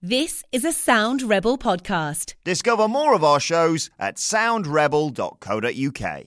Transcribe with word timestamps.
This 0.00 0.44
is 0.52 0.64
a 0.64 0.70
Sound 0.70 1.22
Rebel 1.22 1.58
podcast. 1.58 2.34
Discover 2.44 2.86
more 2.86 3.14
of 3.14 3.24
our 3.24 3.40
shows 3.40 3.90
at 3.98 4.14
soundrebel.co.uk. 4.14 6.24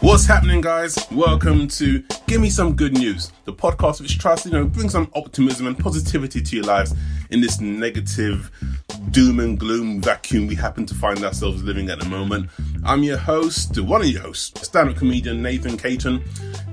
What's 0.00 0.24
happening, 0.24 0.62
guys? 0.62 0.96
Welcome 1.12 1.68
to 1.68 2.02
Give 2.26 2.40
Me 2.40 2.48
Some 2.48 2.74
Good 2.74 2.94
News, 2.94 3.32
the 3.44 3.52
podcast 3.52 4.00
which 4.00 4.18
tries 4.18 4.44
to, 4.44 4.48
you 4.48 4.54
know, 4.54 4.64
bring 4.64 4.88
some 4.88 5.10
optimism 5.14 5.66
and 5.66 5.78
positivity 5.78 6.40
to 6.40 6.56
your 6.56 6.64
lives 6.64 6.94
in 7.28 7.42
this 7.42 7.60
negative 7.60 8.50
doom 9.10 9.40
and 9.40 9.60
gloom 9.60 10.00
vacuum 10.00 10.46
we 10.46 10.54
happen 10.54 10.86
to 10.86 10.94
find 10.94 11.22
ourselves 11.22 11.62
living 11.62 11.90
at 11.90 11.98
the 11.98 12.06
moment. 12.06 12.48
I'm 12.82 13.02
your 13.02 13.18
host, 13.18 13.78
one 13.78 14.00
of 14.00 14.08
your 14.08 14.22
hosts, 14.22 14.66
stand-up 14.66 14.96
comedian 14.96 15.42
Nathan 15.42 15.76
Caton, 15.76 16.24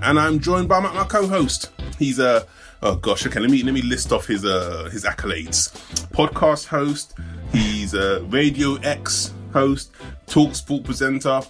and 0.01 0.17
I'm 0.17 0.39
joined 0.39 0.69
by 0.69 0.79
my, 0.79 0.93
my 0.93 1.03
co-host. 1.03 1.69
He's 1.99 2.19
a 2.19 2.47
oh 2.83 2.95
gosh, 2.97 3.25
okay, 3.25 3.39
let 3.39 3.49
me 3.49 3.63
let 3.63 3.73
me 3.73 3.81
list 3.81 4.11
off 4.11 4.27
his 4.27 4.45
uh 4.45 4.89
his 4.91 5.05
accolades. 5.05 5.71
Podcast 6.11 6.67
host, 6.67 7.15
he's 7.51 7.93
a 7.93 8.21
Radio 8.23 8.75
X 8.75 9.33
host, 9.51 9.91
talk 10.27 10.53
sport 10.53 10.83
presenter. 10.83 11.41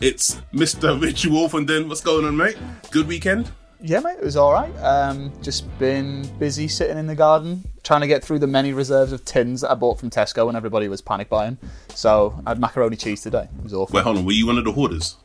It's 0.00 0.36
Mr. 0.52 1.00
Richie 1.00 1.28
Wolf, 1.28 1.54
and 1.54 1.68
then 1.68 1.88
what's 1.88 2.02
going 2.02 2.24
on, 2.24 2.36
mate? 2.36 2.56
Good 2.90 3.08
weekend? 3.08 3.50
Yeah, 3.80 4.00
mate, 4.00 4.18
it 4.18 4.24
was 4.24 4.36
all 4.36 4.52
right. 4.52 4.74
Um, 4.78 5.32
just 5.42 5.66
been 5.78 6.26
busy 6.38 6.68
sitting 6.68 6.98
in 6.98 7.06
the 7.06 7.14
garden, 7.14 7.64
trying 7.82 8.00
to 8.02 8.06
get 8.06 8.24
through 8.24 8.38
the 8.38 8.46
many 8.46 8.72
reserves 8.72 9.12
of 9.12 9.24
tins 9.24 9.62
that 9.62 9.70
I 9.70 9.74
bought 9.74 9.98
from 9.98 10.10
Tesco 10.10 10.46
when 10.46 10.56
everybody 10.56 10.88
was 10.88 11.00
panic 11.00 11.28
buying. 11.28 11.58
So 11.94 12.40
I 12.46 12.50
had 12.50 12.60
macaroni 12.60 12.96
cheese 12.96 13.22
today. 13.22 13.48
It 13.58 13.62
was 13.62 13.74
awful. 13.74 13.94
Wait, 13.94 14.04
hold 14.04 14.18
on. 14.18 14.24
Were 14.24 14.32
you 14.32 14.46
one 14.46 14.58
of 14.58 14.64
the 14.64 14.72
hoarders? 14.72 15.16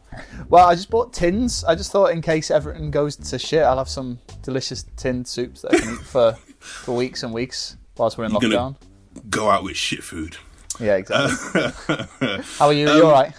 Well, 0.49 0.67
I 0.67 0.75
just 0.75 0.89
bought 0.89 1.13
tins. 1.13 1.63
I 1.63 1.75
just 1.75 1.91
thought 1.91 2.11
in 2.11 2.21
case 2.21 2.51
everything 2.51 2.91
goes 2.91 3.15
to 3.15 3.39
shit, 3.39 3.63
I'll 3.63 3.77
have 3.77 3.89
some 3.89 4.19
delicious 4.41 4.85
tinned 4.95 5.27
soups 5.27 5.61
that 5.61 5.73
I 5.73 5.79
can 5.79 5.93
eat 5.93 6.01
for, 6.01 6.33
for 6.59 6.95
weeks 6.95 7.23
and 7.23 7.33
weeks 7.33 7.77
whilst 7.97 8.17
we're 8.17 8.25
in 8.25 8.31
You're 8.31 8.41
lockdown. 8.41 8.75
Go 9.29 9.49
out 9.49 9.63
with 9.63 9.77
shit 9.77 10.03
food. 10.03 10.37
Yeah, 10.79 10.95
exactly. 10.95 11.61
How 12.57 12.67
are 12.67 12.73
you? 12.73 12.87
you 12.87 13.01
um, 13.01 13.05
all 13.05 13.11
right? 13.11 13.33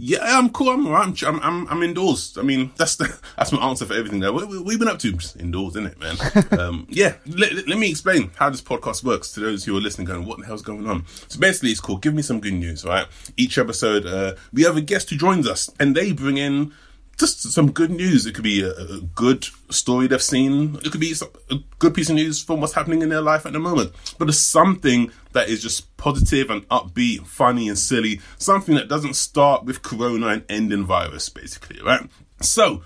Yeah, 0.00 0.20
I'm 0.22 0.50
cool. 0.50 0.70
I'm 0.70 0.86
alright. 0.86 1.22
I'm, 1.24 1.40
I'm, 1.40 1.66
I'm 1.68 1.82
indoors. 1.82 2.38
I 2.38 2.42
mean, 2.42 2.70
that's 2.76 2.96
the, 2.96 3.18
that's 3.36 3.50
my 3.50 3.58
answer 3.58 3.84
for 3.84 3.94
everything. 3.94 4.20
There, 4.20 4.32
what, 4.32 4.48
what 4.48 4.64
we 4.64 4.78
been 4.78 4.86
up 4.86 5.00
to 5.00 5.12
Just 5.12 5.36
indoors, 5.36 5.74
isn't 5.74 5.86
it, 5.86 5.98
man? 5.98 6.16
um, 6.60 6.86
yeah. 6.88 7.14
Let, 7.26 7.52
let, 7.52 7.68
let 7.68 7.78
me 7.78 7.90
explain 7.90 8.30
how 8.36 8.48
this 8.48 8.62
podcast 8.62 9.02
works 9.02 9.32
to 9.32 9.40
those 9.40 9.64
who 9.64 9.76
are 9.76 9.80
listening. 9.80 10.06
Going, 10.06 10.24
what 10.24 10.38
the 10.38 10.46
hell's 10.46 10.62
going 10.62 10.86
on? 10.86 11.04
So 11.28 11.40
basically, 11.40 11.70
it's 11.70 11.80
called 11.80 12.02
"Give 12.02 12.14
Me 12.14 12.22
Some 12.22 12.40
Good 12.40 12.54
News." 12.54 12.84
Right. 12.84 13.06
Each 13.36 13.58
episode, 13.58 14.06
uh, 14.06 14.34
we 14.52 14.62
have 14.62 14.76
a 14.76 14.80
guest 14.80 15.10
who 15.10 15.16
joins 15.16 15.48
us, 15.48 15.68
and 15.80 15.96
they 15.96 16.12
bring 16.12 16.36
in 16.36 16.72
just 17.18 17.42
some 17.52 17.72
good 17.72 17.90
news. 17.90 18.26
It 18.26 18.34
could 18.34 18.44
be 18.44 18.62
a, 18.62 18.70
a 18.70 19.00
good 19.00 19.46
story 19.70 20.06
they've 20.06 20.22
seen. 20.22 20.76
It 20.84 20.92
could 20.92 21.00
be 21.00 21.14
some- 21.14 21.30
a 21.50 21.56
good 21.78 21.94
piece 21.94 22.08
of 22.08 22.14
news 22.16 22.42
from 22.42 22.60
what's 22.60 22.74
happening 22.74 23.02
in 23.02 23.08
their 23.08 23.20
life 23.20 23.44
at 23.44 23.52
the 23.52 23.58
moment. 23.58 23.92
But 24.18 24.28
it's 24.28 24.38
something 24.38 25.10
that 25.32 25.48
is 25.48 25.60
just 25.62 25.96
positive 25.96 26.48
and 26.50 26.66
upbeat, 26.68 27.26
funny 27.26 27.68
and 27.68 27.78
silly. 27.78 28.20
Something 28.38 28.76
that 28.76 28.88
doesn't 28.88 29.14
start 29.14 29.64
with 29.64 29.82
corona 29.82 30.28
and 30.28 30.44
end 30.48 30.72
in 30.72 30.84
virus, 30.84 31.28
basically, 31.28 31.82
right? 31.82 32.08
So, 32.40 32.82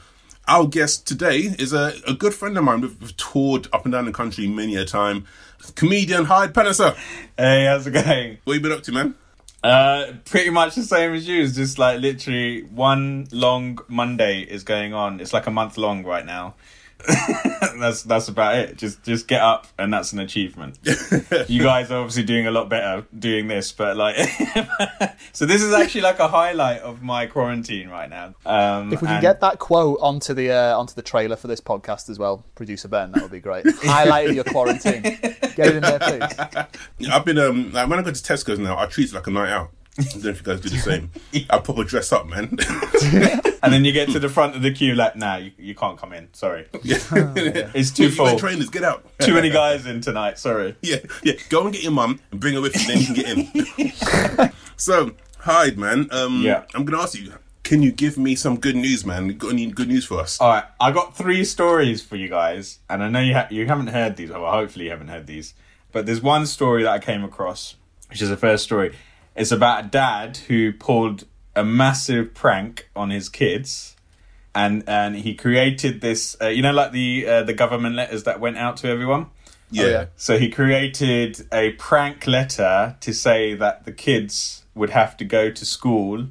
our 0.49 0.67
guest 0.67 1.07
today 1.07 1.55
is 1.59 1.73
a, 1.73 1.93
a 2.07 2.15
good 2.15 2.35
friend 2.35 2.57
of 2.59 2.65
mine. 2.65 2.81
We've, 2.81 3.01
we've 3.01 3.17
toured 3.17 3.69
up 3.73 3.85
and 3.85 3.93
down 3.93 4.07
the 4.07 4.13
country 4.13 4.49
many 4.49 4.77
a 4.77 4.85
time. 4.85 5.27
Comedian 5.77 6.25
Hyde 6.25 6.53
Panaser. 6.53 6.97
Hey, 7.37 7.67
how's 7.67 7.87
it 7.87 7.93
going? 7.93 8.39
What 8.45 8.55
you 8.55 8.61
been 8.61 8.73
up 8.73 8.83
to, 8.85 8.93
man? 8.93 9.15
Uh, 9.63 10.15
pretty 10.25 10.51
much 10.51 10.75
the 10.75 10.83
same 10.83 11.15
as 11.15 11.29
you. 11.29 11.43
It's 11.43 11.55
just 11.55 11.79
like 11.79 12.01
literally 12.01 12.63
one 12.63 13.29
long 13.31 13.79
Monday 13.89 14.41
is 14.41 14.65
going 14.65 14.93
on. 14.93 15.21
It's 15.21 15.33
like 15.33 15.47
a 15.47 15.53
month 15.53 15.79
long 15.79 16.05
right 16.05 16.27
now. 16.27 16.55
that's 17.79 18.03
that's 18.03 18.29
about 18.29 18.57
it. 18.57 18.77
Just 18.77 19.03
just 19.03 19.27
get 19.29 19.41
up, 19.41 19.67
and 19.79 19.93
that's 19.93 20.13
an 20.13 20.19
achievement. 20.21 20.79
you 21.49 21.63
guys 21.63 21.91
are 21.91 21.99
obviously 21.99 22.23
doing 22.23 22.47
a 22.47 22.51
lot 22.51 22.69
better 22.69 23.07
doing 23.19 23.49
this, 23.49 23.73
but 23.73 23.97
like, 23.97 24.17
so 25.33 25.47
this 25.47 25.63
is 25.63 25.73
actually 25.73 26.03
like 26.03 26.19
a 26.19 26.29
highlight 26.29 26.81
of 26.81 27.03
my 27.03 27.27
quarantine 27.27 27.89
right 27.89 28.09
now. 28.09 28.35
Um, 28.47 28.93
If 28.93 29.03
we 29.03 29.07
can 29.07 29.17
and- 29.17 29.23
get 29.23 29.41
that 29.41 29.59
quote 29.59 29.99
onto 30.01 30.35
the 30.35 30.51
uh, 30.53 30.79
onto 30.79 30.95
the 30.95 31.03
trailer 31.03 31.37
for 31.37 31.49
this 31.49 31.61
podcast 31.61 32.09
as 32.11 32.19
well, 32.19 32.45
producer 32.55 32.89
Ben, 32.89 33.13
that 33.13 33.23
would 33.23 33.33
be 33.33 33.41
great. 33.41 33.65
Highlight 33.83 34.29
of 34.31 34.35
your 34.35 34.45
quarantine. 34.45 35.03
Get 35.03 35.59
it 35.59 35.77
in 35.77 35.83
there, 35.83 35.99
please. 35.99 37.09
I've 37.11 37.25
been 37.25 37.39
um 37.39 37.73
like 37.73 37.89
when 37.89 37.99
I 37.99 38.03
go 38.03 38.11
to 38.13 38.23
Tesco's 38.23 38.59
now, 38.59 38.79
I 38.79 38.87
treat 38.87 39.09
it 39.11 39.15
like 39.15 39.27
a 39.27 39.31
night 39.31 39.51
out. 39.51 39.71
I 39.99 40.03
don't 40.05 40.25
know 40.25 40.31
if 40.31 40.39
you 40.39 40.43
guys 40.45 40.61
do 40.61 40.71
the 40.71 40.79
same. 40.79 41.11
I 41.51 41.59
probably 41.59 41.85
dress 41.85 42.13
up, 42.13 42.27
man. 42.27 42.49
and 43.63 43.73
then 43.73 43.85
you 43.85 43.93
get 43.93 44.09
to 44.11 44.19
the 44.19 44.31
front 44.31 44.57
of 44.57 44.63
the 44.63 44.73
queue, 44.73 44.95
like, 44.95 45.17
nah, 45.17 45.37
you, 45.37 45.53
you 45.59 45.75
can't 45.75 45.99
come 45.99 46.15
in. 46.15 46.33
Sorry, 46.33 46.67
it's 46.73 47.91
too 47.91 48.09
full. 48.11 48.39
trainers, 48.39 48.71
get 48.71 48.85
out. 48.85 49.05
Too 49.19 49.35
many 49.35 49.51
guys 49.51 49.85
in 49.85 50.01
tonight. 50.01 50.39
Sorry. 50.39 50.77
Yeah, 50.81 50.97
yeah. 51.23 51.35
Go 51.51 51.65
and 51.65 51.73
get 51.75 51.83
your 51.83 51.93
mum 51.93 52.21
and 52.31 52.41
bring 52.41 52.55
her 52.55 52.63
with 52.63 52.75
you, 52.75 52.87
then 52.87 52.99
you 53.01 53.07
can 53.07 53.15
get 53.15 54.41
in. 54.41 54.53
so, 54.77 55.13
Hyde, 55.41 55.77
man. 55.77 56.09
Um, 56.11 56.41
Yeah. 56.43 56.65
I'm 56.75 56.85
gonna 56.85 57.03
ask 57.03 57.19
you. 57.19 57.33
Can 57.63 57.81
you 57.81 57.93
give 57.93 58.19
me 58.19 58.35
some 58.35 58.59
good 58.59 58.75
news, 58.75 59.07
man? 59.07 59.27
You 59.27 59.35
Got 59.35 59.53
any 59.53 59.67
good 59.71 59.89
news 59.89 60.05
for 60.05 60.19
us? 60.21 60.41
All 60.41 60.49
right, 60.49 60.65
I 60.81 60.91
got 60.91 61.17
three 61.17 61.45
stories 61.45 62.03
for 62.03 62.17
you 62.17 62.29
guys, 62.29 62.81
and 62.91 63.05
I 63.05 63.09
know 63.09 63.21
you 63.21 63.35
ha- 63.35 63.47
you 63.51 63.67
haven't 63.67 63.87
heard 63.89 64.17
these. 64.17 64.31
Well, 64.31 64.51
hopefully 64.51 64.87
you 64.87 64.91
haven't 64.91 65.09
heard 65.09 65.27
these, 65.27 65.55
but 65.93 66.05
there's 66.07 66.21
one 66.21 66.47
story 66.47 66.83
that 66.83 66.91
I 66.91 66.99
came 66.99 67.23
across, 67.23 67.77
which 68.09 68.21
is 68.21 68.31
the 68.31 68.37
first 68.37 68.65
story. 68.65 68.97
It's 69.35 69.53
about 69.53 69.85
a 69.85 69.89
dad 69.89 70.37
who 70.49 70.73
pulled 70.73 71.25
a 71.55 71.65
massive 71.65 72.35
prank 72.35 72.89
on 72.95 73.11
his 73.11 73.29
kids, 73.29 73.97
and 74.55 74.85
and 74.87 75.17
he 75.17 75.35
created 75.35 76.01
this. 76.01 76.37
Uh, 76.41 76.49
you 76.49 76.63
know, 76.63 76.73
like 76.73 76.93
the 76.93 77.27
uh, 77.27 77.43
the 77.43 77.55
government 77.55 77.95
letters 77.95 78.25
that 78.25 78.41
went 78.41 78.59
out 78.59 78.77
to 78.79 78.89
everyone. 78.89 79.27
yeah. 79.71 79.87
yeah. 79.87 80.07
So 80.17 80.39
he 80.39 80.49
created 80.49 81.47
a 81.53 81.73
prank 81.73 82.27
letter 82.27 82.97
to 83.01 83.15
say 83.15 83.55
that 83.55 83.85
the 83.85 83.93
kids 83.93 84.65
would 84.75 84.91
have 84.91 85.17
to 85.19 85.25
go 85.25 85.51
to 85.51 85.65
school 85.65 86.27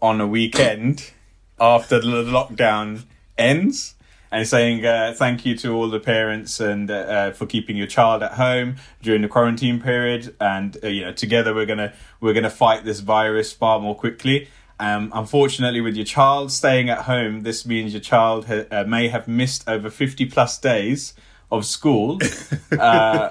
on 0.00 0.20
a 0.20 0.26
weekend 0.26 1.12
after 1.60 2.00
the 2.00 2.22
lockdown 2.22 3.04
ends. 3.36 3.94
And 4.30 4.46
saying 4.46 4.84
uh, 4.84 5.14
thank 5.16 5.46
you 5.46 5.56
to 5.58 5.74
all 5.74 5.88
the 5.88 6.00
parents 6.00 6.60
and 6.60 6.90
uh, 6.90 6.94
uh, 6.94 7.30
for 7.32 7.46
keeping 7.46 7.76
your 7.76 7.86
child 7.86 8.22
at 8.22 8.32
home 8.32 8.76
during 9.00 9.22
the 9.22 9.28
quarantine 9.28 9.80
period, 9.80 10.36
and 10.38 10.76
uh, 10.84 10.88
you 10.88 11.02
know 11.02 11.12
together 11.12 11.54
we're 11.54 11.66
gonna 11.66 11.94
we're 12.20 12.34
gonna 12.34 12.50
fight 12.50 12.84
this 12.84 13.00
virus 13.00 13.52
far 13.52 13.80
more 13.80 13.94
quickly. 13.94 14.48
Um, 14.80 15.10
unfortunately, 15.14 15.80
with 15.80 15.96
your 15.96 16.04
child 16.04 16.52
staying 16.52 16.90
at 16.90 17.02
home, 17.02 17.40
this 17.40 17.66
means 17.66 17.94
your 17.94 18.02
child 18.02 18.46
ha- 18.46 18.66
uh, 18.70 18.84
may 18.84 19.08
have 19.08 19.28
missed 19.28 19.66
over 19.66 19.88
fifty 19.88 20.26
plus 20.26 20.58
days 20.58 21.14
of 21.50 21.64
school. 21.64 22.18
Uh, 22.70 23.28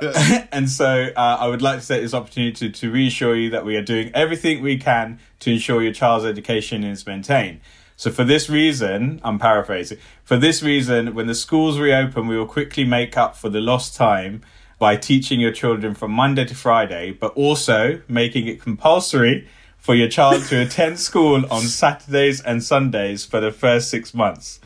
and 0.51 0.69
so 0.69 1.09
uh, 1.15 1.37
I 1.39 1.47
would 1.47 1.61
like 1.61 1.79
to 1.79 1.87
take 1.87 2.01
this 2.01 2.13
opportunity 2.13 2.69
to, 2.69 2.79
to 2.81 2.91
reassure 2.91 3.35
you 3.35 3.51
that 3.51 3.63
we 3.63 3.77
are 3.77 3.83
doing 3.83 4.11
everything 4.13 4.61
we 4.61 4.77
can 4.77 5.19
to 5.39 5.51
ensure 5.53 5.81
your 5.81 5.93
child's 5.93 6.25
education 6.25 6.83
is 6.83 7.05
maintained. 7.05 7.61
So 7.97 8.11
for 8.11 8.23
this 8.23 8.47
reason, 8.47 9.19
I'm 9.23 9.39
paraphrasing, 9.39 9.97
for 10.23 10.37
this 10.37 10.61
reason, 10.61 11.15
when 11.15 11.25
the 11.25 11.33
schools 11.33 11.79
reopen, 11.79 12.27
we 12.27 12.37
will 12.37 12.45
quickly 12.45 12.83
make 12.83 13.17
up 13.17 13.35
for 13.35 13.49
the 13.49 13.59
lost 13.59 13.95
time 13.95 14.43
by 14.77 14.95
teaching 14.95 15.39
your 15.39 15.51
children 15.51 15.95
from 15.95 16.11
Monday 16.11 16.45
to 16.45 16.53
Friday, 16.53 17.11
but 17.11 17.33
also 17.33 17.99
making 18.07 18.47
it 18.47 18.61
compulsory 18.61 19.47
for 19.79 19.95
your 19.95 20.07
child 20.07 20.43
to 20.43 20.61
attend 20.61 20.99
school 20.99 21.43
on 21.49 21.61
Saturdays 21.61 22.39
and 22.39 22.63
Sundays 22.63 23.25
for 23.25 23.39
the 23.39 23.51
first 23.51 23.89
six 23.89 24.13
months. 24.13 24.59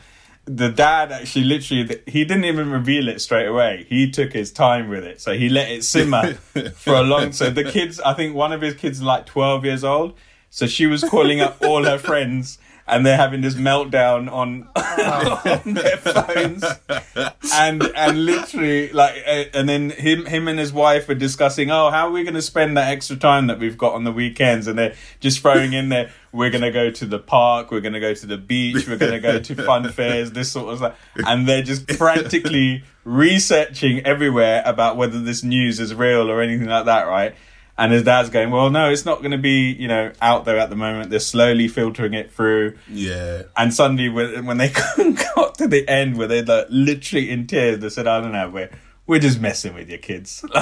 The 0.44 0.68
dad 0.68 1.10
actually 1.10 1.44
literally 1.44 2.00
he 2.06 2.26
didn't 2.26 2.44
even 2.44 2.70
reveal 2.70 3.08
it 3.08 3.20
straight 3.20 3.46
away. 3.46 3.86
He 3.88 4.10
took 4.10 4.34
his 4.34 4.52
time 4.52 4.88
with 4.88 5.04
it. 5.04 5.22
So 5.22 5.34
he 5.34 5.48
let 5.48 5.70
it 5.70 5.84
simmer 5.84 6.34
for 6.74 6.94
a 6.94 7.02
long 7.02 7.20
time. 7.20 7.32
so 7.32 7.50
the 7.50 7.62
kids 7.62 8.00
i 8.00 8.12
think 8.12 8.34
one 8.34 8.52
of 8.52 8.60
his 8.60 8.74
kids 8.74 8.98
is 8.98 9.04
like 9.04 9.24
12 9.24 9.64
years 9.64 9.84
old. 9.84 10.14
So 10.50 10.66
she 10.66 10.86
was 10.86 11.02
calling 11.04 11.40
up 11.40 11.62
all 11.62 11.84
her 11.84 11.96
friends 11.96 12.58
and 12.86 13.06
they're 13.06 13.16
having 13.16 13.40
this 13.40 13.54
meltdown 13.54 14.30
on, 14.30 14.68
on 14.76 15.74
their 15.74 15.96
phones. 15.96 16.64
And 17.54 17.82
and 17.94 18.24
literally 18.24 18.92
like 18.92 19.22
uh, 19.26 19.44
and 19.54 19.68
then 19.68 19.90
him 19.90 20.26
him 20.26 20.48
and 20.48 20.58
his 20.58 20.72
wife 20.72 21.08
are 21.08 21.14
discussing 21.14 21.70
oh 21.70 21.90
how 21.90 22.08
are 22.08 22.10
we 22.10 22.22
going 22.22 22.34
to 22.34 22.42
spend 22.42 22.76
that 22.76 22.90
extra 22.90 23.16
time 23.16 23.46
that 23.48 23.58
we've 23.58 23.78
got 23.78 23.94
on 23.94 24.04
the 24.04 24.12
weekends? 24.12 24.66
And 24.66 24.78
they're 24.78 24.94
just 25.20 25.40
throwing 25.40 25.72
in 25.72 25.88
there 25.88 26.10
we're 26.32 26.50
going 26.50 26.62
to 26.62 26.70
go 26.70 26.90
to 26.90 27.04
the 27.04 27.18
park 27.18 27.70
we're 27.70 27.80
going 27.80 27.92
to 27.92 28.00
go 28.00 28.14
to 28.14 28.26
the 28.26 28.38
beach 28.38 28.88
we're 28.88 28.96
going 28.96 29.12
to 29.12 29.20
go 29.20 29.38
to 29.38 29.54
fun 29.66 29.90
fairs 29.90 30.32
this 30.32 30.50
sort 30.50 30.72
of 30.72 30.78
stuff. 30.78 30.98
And 31.26 31.46
they're 31.46 31.62
just 31.62 31.90
frantically 31.92 32.84
researching 33.04 34.04
everywhere 34.06 34.62
about 34.64 34.96
whether 34.96 35.20
this 35.20 35.42
news 35.42 35.78
is 35.80 35.94
real 35.94 36.30
or 36.30 36.40
anything 36.40 36.68
like 36.68 36.86
that 36.86 37.06
right 37.06 37.34
and 37.78 37.92
his 37.92 38.02
dad's 38.02 38.28
going 38.30 38.50
well 38.50 38.68
no 38.70 38.90
it's 38.90 39.04
not 39.04 39.18
going 39.20 39.30
to 39.30 39.38
be 39.38 39.70
you 39.72 39.88
know 39.88 40.12
out 40.20 40.44
there 40.44 40.58
at 40.58 40.68
the 40.70 40.76
moment 40.76 41.10
they're 41.10 41.18
slowly 41.18 41.68
filtering 41.68 42.14
it 42.14 42.30
through 42.30 42.76
Yeah. 42.90 43.42
and 43.56 43.72
suddenly, 43.72 44.08
when, 44.08 44.44
when 44.46 44.58
they 44.58 44.68
got 45.34 45.56
to 45.58 45.66
the 45.68 45.88
end, 45.88 46.16
where 46.16 46.26
they're 46.28 46.42
like, 46.44 46.66
literally 46.70 47.30
in 47.30 47.46
tears, 47.46 47.78
they 47.80 47.88
said, 47.88 48.06
"I 48.06 48.20
don't 48.20 48.32
know, 48.32 48.48
we're 48.50 48.70
we're 49.06 49.20
just 49.20 49.40
messing 49.40 49.74
with 49.74 49.88
your 49.88 49.98
kids." 49.98 50.44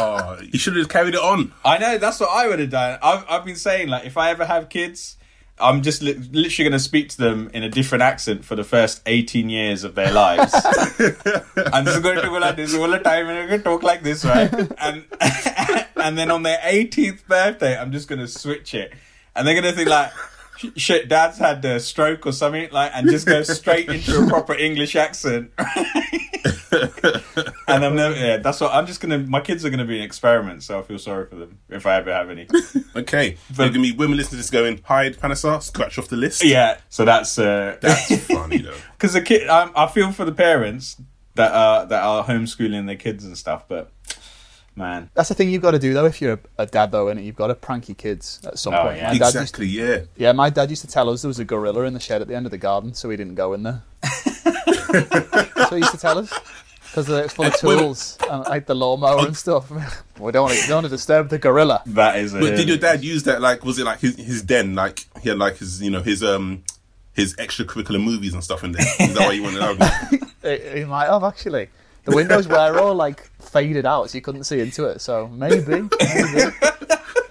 Oh, 0.00 0.38
you 0.52 0.58
should 0.58 0.76
have 0.76 0.88
carried 0.88 1.14
it 1.14 1.20
on. 1.20 1.52
I 1.64 1.78
know 1.78 1.98
that's 1.98 2.20
what 2.20 2.30
I 2.30 2.46
would 2.48 2.58
have 2.60 2.70
done. 2.70 2.98
I've 3.02 3.24
I've 3.28 3.44
been 3.44 3.56
saying 3.56 3.88
like, 3.88 4.04
if 4.06 4.16
I 4.16 4.30
ever 4.30 4.44
have 4.44 4.68
kids, 4.68 5.16
I'm 5.60 5.82
just 5.82 6.02
li- 6.02 6.14
literally 6.14 6.68
going 6.70 6.72
to 6.72 6.78
speak 6.78 7.08
to 7.10 7.16
them 7.18 7.50
in 7.54 7.62
a 7.64 7.68
different 7.68 8.02
accent 8.02 8.44
for 8.44 8.54
the 8.54 8.64
first 8.64 9.00
18 9.06 9.48
years 9.50 9.82
of 9.84 9.94
their 9.96 10.12
lives. 10.12 10.52
I'm 11.72 11.84
just 11.84 12.02
going 12.02 12.16
to 12.20 12.28
go 12.28 12.38
like 12.38 12.56
this 12.56 12.74
all 12.74 12.88
the 12.88 12.98
time, 12.98 13.28
and 13.28 13.38
I'm 13.38 13.48
going 13.48 13.60
to 13.60 13.64
talk 13.64 13.82
like 13.82 14.02
this, 14.02 14.24
right? 14.24 14.52
And 14.78 15.04
and 16.08 16.16
then 16.18 16.30
on 16.30 16.42
their 16.42 16.58
18th 16.58 17.26
birthday, 17.26 17.76
I'm 17.78 17.92
just 17.92 18.08
gonna 18.08 18.26
switch 18.26 18.74
it, 18.74 18.92
and 19.36 19.46
they're 19.46 19.54
gonna 19.54 19.72
think 19.72 19.88
like. 19.88 20.10
Shit, 20.74 21.08
Dad's 21.08 21.38
had 21.38 21.64
a 21.64 21.78
stroke 21.78 22.26
or 22.26 22.32
something 22.32 22.68
like, 22.72 22.90
and 22.92 23.08
just 23.08 23.26
go 23.28 23.44
straight 23.44 23.88
into 23.88 24.24
a 24.24 24.26
proper 24.26 24.54
English 24.54 24.96
accent. 24.96 25.52
and 27.68 27.84
I'm 27.84 27.94
never, 27.94 28.16
yeah, 28.16 28.38
that's 28.38 28.60
what 28.60 28.72
I'm 28.72 28.84
just 28.86 29.00
gonna. 29.00 29.18
My 29.18 29.40
kids 29.40 29.64
are 29.64 29.70
gonna 29.70 29.84
be 29.84 29.98
an 29.98 30.02
experiment, 30.02 30.64
so 30.64 30.80
I 30.80 30.82
feel 30.82 30.98
sorry 30.98 31.26
for 31.26 31.36
them 31.36 31.58
if 31.68 31.86
I 31.86 31.94
ever 31.96 32.12
have 32.12 32.28
any. 32.30 32.48
Okay, 32.96 33.36
there's 33.50 33.70
gonna 33.70 33.82
be 33.82 33.92
women 33.92 34.16
listening 34.16 34.30
to 34.32 34.36
this 34.38 34.50
going, 34.50 34.80
"Hyde 34.82 35.16
Panaser, 35.16 35.62
scratch 35.62 35.96
off 35.96 36.08
the 36.08 36.16
list." 36.16 36.44
yeah, 36.44 36.78
so 36.88 37.04
that's 37.04 37.38
uh, 37.38 37.76
that's 37.80 38.16
funny 38.26 38.58
though. 38.58 38.74
because 38.92 39.12
the 39.12 39.22
kid 39.22 39.46
um, 39.48 39.70
i 39.76 39.86
feel 39.86 40.10
for 40.10 40.24
the 40.24 40.32
parents 40.32 40.96
that 41.34 41.52
are 41.52 41.86
that 41.86 42.02
are 42.02 42.24
homeschooling 42.24 42.86
their 42.86 42.96
kids 42.96 43.24
and 43.24 43.38
stuff 43.38 43.68
but 43.68 43.92
man 44.78 45.10
That's 45.14 45.28
the 45.28 45.34
thing 45.34 45.50
you've 45.50 45.62
got 45.62 45.72
to 45.72 45.78
do 45.78 45.92
though. 45.92 46.06
If 46.06 46.20
you're 46.22 46.34
a, 46.34 46.38
a 46.62 46.66
dad 46.66 46.90
though, 46.92 47.08
and 47.08 47.22
you've 47.24 47.36
got 47.36 47.48
to 47.48 47.54
prank 47.54 47.88
your 47.88 47.96
kids 47.96 48.40
at 48.46 48.58
some 48.58 48.72
Oh, 48.74 48.84
point. 48.84 48.96
yeah. 48.98 49.12
My 49.12 49.18
dad 49.18 49.24
used 49.24 49.32
to- 49.34 49.38
Exactly, 49.40 49.66
yeah. 49.66 49.98
yeah, 50.16 50.32
my 50.32 50.48
dad 50.50 50.70
used 50.70 50.82
to 50.82 50.88
tell 50.88 51.10
us 51.10 51.22
there 51.22 51.28
was 51.28 51.38
a 51.38 51.44
gorilla 51.44 51.82
in 51.82 51.92
the 51.94 52.00
shed 52.00 52.22
at 52.22 52.28
the 52.28 52.34
end 52.36 52.46
of 52.46 52.50
the 52.52 52.58
garden, 52.58 52.94
so 52.94 53.08
we 53.08 53.16
didn't 53.16 53.34
go 53.34 53.52
in 53.52 53.62
there. 53.64 53.82
so 54.88 55.68
he 55.70 55.76
used 55.78 55.90
to 55.92 55.98
tell 55.98 56.18
us 56.18 56.32
because 56.86 57.08
it's 57.10 57.34
full 57.34 57.44
of 57.46 57.52
Wait, 57.62 57.62
wait. 57.62 57.78
tools 57.80 58.16
and 58.30 58.44
like 58.46 58.66
the 58.66 58.74
lawnmower 58.74 59.26
and 59.26 59.36
stuff. 59.36 59.70
we 60.18 60.32
don't 60.32 60.44
want 60.44 60.54
to, 60.54 60.66
don't 60.66 60.76
want 60.76 60.84
to 60.86 60.90
disturb 60.90 61.28
the 61.28 61.38
gorilla. 61.38 61.82
that 61.86 62.16
is 62.16 62.34
a 62.34 62.38
But 62.40 62.56
did 62.56 62.68
your 62.68 62.78
dad 62.78 63.04
use 63.04 63.24
that? 63.24 63.40
Like, 63.40 63.64
was 63.64 63.78
it 63.78 63.84
like 63.84 64.00
his 64.00 64.16
his 64.16 64.42
den? 64.42 64.74
Like 64.74 65.06
he 65.22 65.28
had 65.28 65.38
like 65.38 65.58
his 65.58 65.82
you 65.82 65.90
know 65.90 66.00
his 66.00 66.22
um 66.22 66.62
his 67.12 67.34
extracurricular 67.36 68.02
movies 68.02 68.32
and 68.32 68.42
stuff 68.44 68.62
in 68.64 68.72
there. 68.72 68.86
Is 69.00 69.14
that 69.14 69.26
why 69.26 69.32
you 69.32 69.42
wanted 69.42 69.60
out? 69.62 69.76
He, 70.42 70.78
he 70.80 70.84
might 70.84 71.06
have 71.08 71.24
actually. 71.24 71.68
The 72.08 72.16
windows 72.16 72.48
were 72.48 72.78
all 72.78 72.94
like 72.94 73.20
faded 73.40 73.84
out, 73.86 74.10
so 74.10 74.16
you 74.16 74.22
couldn't 74.22 74.44
see 74.44 74.60
into 74.60 74.84
it. 74.84 75.00
So 75.00 75.28
maybe, 75.28 75.60
maybe. 75.60 75.90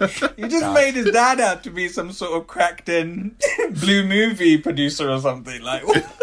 you 0.36 0.48
just 0.48 0.72
made 0.72 0.94
his 0.94 1.10
dad 1.10 1.40
out 1.40 1.64
to 1.64 1.70
be 1.70 1.88
some 1.88 2.12
sort 2.12 2.40
of 2.40 2.46
cracked 2.46 2.88
in 2.88 3.36
blue 3.80 4.06
movie 4.06 4.56
producer 4.58 5.10
or 5.10 5.20
something 5.20 5.60
like 5.62 5.82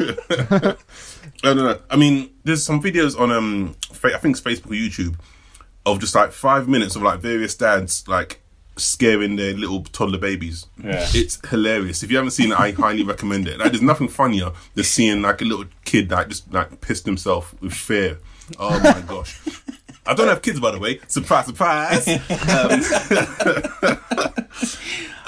No, 1.44 1.54
no, 1.54 1.64
no. 1.64 1.80
I 1.90 1.98
mean, 1.98 2.32
there's 2.44 2.66
some 2.66 2.82
videos 2.82 3.20
on 3.20 3.32
um, 3.32 3.76
I 4.04 4.18
think 4.18 4.38
it's 4.38 4.42
Facebook 4.42 4.68
or 4.68 4.76
YouTube, 4.76 5.16
of 5.86 6.00
just 6.00 6.16
like 6.16 6.32
five 6.32 6.68
minutes 6.68 6.96
of 6.96 7.02
like 7.02 7.20
various 7.20 7.56
dads 7.56 8.08
like 8.08 8.42
scaring 8.78 9.36
their 9.36 9.54
little 9.54 9.84
toddler 9.84 10.18
babies. 10.18 10.66
Yeah. 10.82 11.08
It's 11.14 11.40
hilarious. 11.50 12.04
If 12.04 12.12
you 12.12 12.18
haven't 12.18 12.32
seen 12.32 12.52
it, 12.52 12.60
I 12.60 12.72
highly 12.72 13.04
recommend 13.04 13.48
it. 13.48 13.60
Like, 13.60 13.72
there's 13.72 13.82
nothing 13.82 14.08
funnier 14.08 14.52
than 14.74 14.84
seeing 14.84 15.22
like 15.22 15.42
a 15.42 15.46
little 15.46 15.66
kid 15.84 16.12
like 16.12 16.30
just 16.30 16.52
like 16.54 16.82
pissed 16.82 17.06
himself 17.06 17.54
with 17.62 17.74
fear. 17.74 18.20
Oh 18.60 18.80
my 18.80 19.02
gosh. 19.02 19.40
I 20.06 20.14
don't 20.14 20.28
have 20.28 20.42
kids, 20.42 20.60
by 20.60 20.72
the 20.72 20.80
way. 20.80 21.00
Surprise, 21.08 21.48
surprise. 21.48 22.08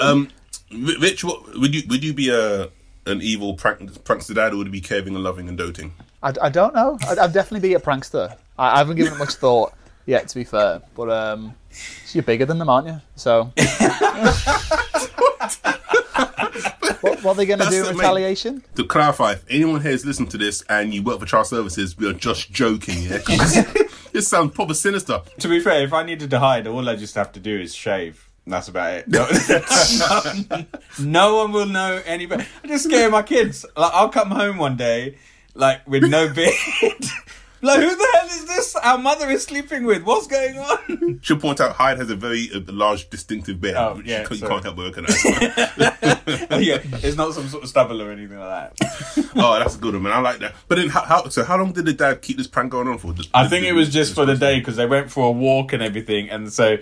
um, 0.00 0.28
Ri- 0.70 0.96
Rich, 1.00 1.24
what, 1.24 1.58
would 1.58 1.74
you 1.74 1.82
would 1.88 2.04
you 2.04 2.14
be 2.14 2.30
a 2.30 2.68
an 3.06 3.22
evil 3.22 3.54
prank, 3.54 3.90
prankster 4.04 4.34
dad, 4.34 4.52
or 4.52 4.58
would 4.58 4.66
you 4.66 4.72
be 4.72 4.80
caring 4.80 5.14
and 5.14 5.24
loving 5.24 5.48
and 5.48 5.56
doting? 5.58 5.94
I, 6.22 6.32
I 6.42 6.48
don't 6.48 6.74
know. 6.74 6.98
I'd, 7.08 7.18
I'd 7.18 7.32
definitely 7.32 7.68
be 7.68 7.74
a 7.74 7.80
prankster. 7.80 8.36
I, 8.58 8.74
I 8.74 8.78
haven't 8.78 8.96
given 8.96 9.14
it 9.14 9.18
much 9.18 9.34
thought 9.34 9.72
yet, 10.06 10.28
to 10.28 10.34
be 10.34 10.44
fair. 10.44 10.82
But 10.94 11.10
um, 11.10 11.54
you're 12.12 12.22
bigger 12.22 12.46
than 12.46 12.58
them, 12.58 12.68
aren't 12.68 12.88
you? 12.88 13.00
So. 13.16 13.52
what, 17.00 17.22
what 17.22 17.32
are 17.32 17.34
they 17.36 17.46
going 17.46 17.60
to 17.60 17.66
do 17.70 17.78
in 17.80 17.84
main- 17.88 17.96
retaliation? 17.96 18.62
To 18.76 18.84
clarify, 18.84 19.32
if 19.32 19.44
anyone 19.50 19.80
here 19.80 19.92
has 19.92 20.04
listened 20.06 20.30
to 20.32 20.38
this 20.38 20.62
and 20.68 20.92
you 20.94 21.02
work 21.02 21.20
for 21.20 21.26
child 21.26 21.46
services, 21.46 21.96
we 21.96 22.08
are 22.08 22.12
just 22.12 22.50
joking, 22.52 23.02
yeah? 23.02 23.18
'Cause 23.18 23.64
this 24.12 24.28
sounds 24.28 24.52
proper 24.54 24.74
sinister. 24.74 25.20
to 25.38 25.48
be 25.48 25.60
fair 25.60 25.84
if 25.84 25.92
i 25.92 26.02
needed 26.02 26.30
to 26.30 26.38
hide 26.38 26.66
all 26.66 26.88
i 26.88 26.96
just 26.96 27.14
have 27.14 27.30
to 27.32 27.38
do 27.40 27.60
is 27.60 27.74
shave 27.74 28.26
that's 28.46 28.66
about 28.68 28.94
it 28.94 29.06
no, 29.06 29.28
no 31.00 31.36
one 31.36 31.52
will 31.52 31.66
know 31.66 32.00
any 32.06 32.24
better 32.26 32.46
i 32.64 32.66
just 32.66 32.84
scare 32.84 33.10
my 33.10 33.22
kids 33.22 33.64
like 33.76 33.92
i'll 33.92 34.08
come 34.08 34.30
home 34.30 34.56
one 34.56 34.76
day 34.76 35.16
like 35.54 35.86
with 35.86 36.02
no 36.04 36.28
beard 36.32 36.54
like 37.62 37.80
who 37.80 37.94
the 37.96 38.08
hell 38.14 38.26
is 38.26 38.44
this 38.46 38.76
our 38.76 38.98
mother 38.98 39.28
is 39.30 39.44
sleeping 39.44 39.84
with 39.84 40.02
what's 40.04 40.26
going 40.26 40.58
on 40.58 41.18
Should 41.22 41.40
point 41.40 41.60
out, 41.60 41.72
Hyde 41.76 41.98
has 41.98 42.10
a 42.10 42.16
very 42.16 42.48
uh, 42.54 42.60
large, 42.68 43.10
distinctive 43.10 43.60
beard, 43.60 43.76
Oh, 43.76 43.94
which 43.96 44.06
yeah, 44.06 44.20
you, 44.22 44.26
can't, 44.28 44.40
you 44.40 44.46
can't 44.48 44.62
help 44.64 44.76
but 44.76 44.96
recognize. 44.96 45.24
yeah, 46.64 46.78
it's 47.02 47.16
not 47.16 47.34
some 47.34 47.48
sort 47.48 47.62
of 47.64 47.68
stubble 47.68 48.00
or 48.02 48.12
anything 48.12 48.38
like 48.38 48.76
that. 48.76 49.30
oh, 49.36 49.58
that's 49.58 49.76
a 49.76 49.78
good 49.78 49.94
one, 49.94 50.04
man. 50.04 50.12
I 50.12 50.20
like 50.20 50.38
that. 50.40 50.54
But 50.68 50.76
then, 50.78 50.88
how, 50.88 51.02
how, 51.02 51.28
so 51.28 51.44
how 51.44 51.56
long 51.58 51.72
did 51.72 51.86
the 51.86 51.92
dad 51.92 52.22
keep 52.22 52.36
this 52.36 52.46
prank 52.46 52.70
going 52.70 52.86
on 52.88 52.98
for? 52.98 53.12
The- 53.12 53.26
I 53.34 53.48
think 53.48 53.62
the- 53.62 53.68
it 53.70 53.72
was 53.72 53.88
just 53.92 54.14
for 54.14 54.24
the 54.26 54.36
day 54.36 54.58
because 54.58 54.76
they 54.76 54.86
went 54.86 55.10
for 55.10 55.26
a 55.26 55.30
walk 55.32 55.72
and 55.72 55.82
everything, 55.82 56.30
and 56.30 56.52
so 56.52 56.76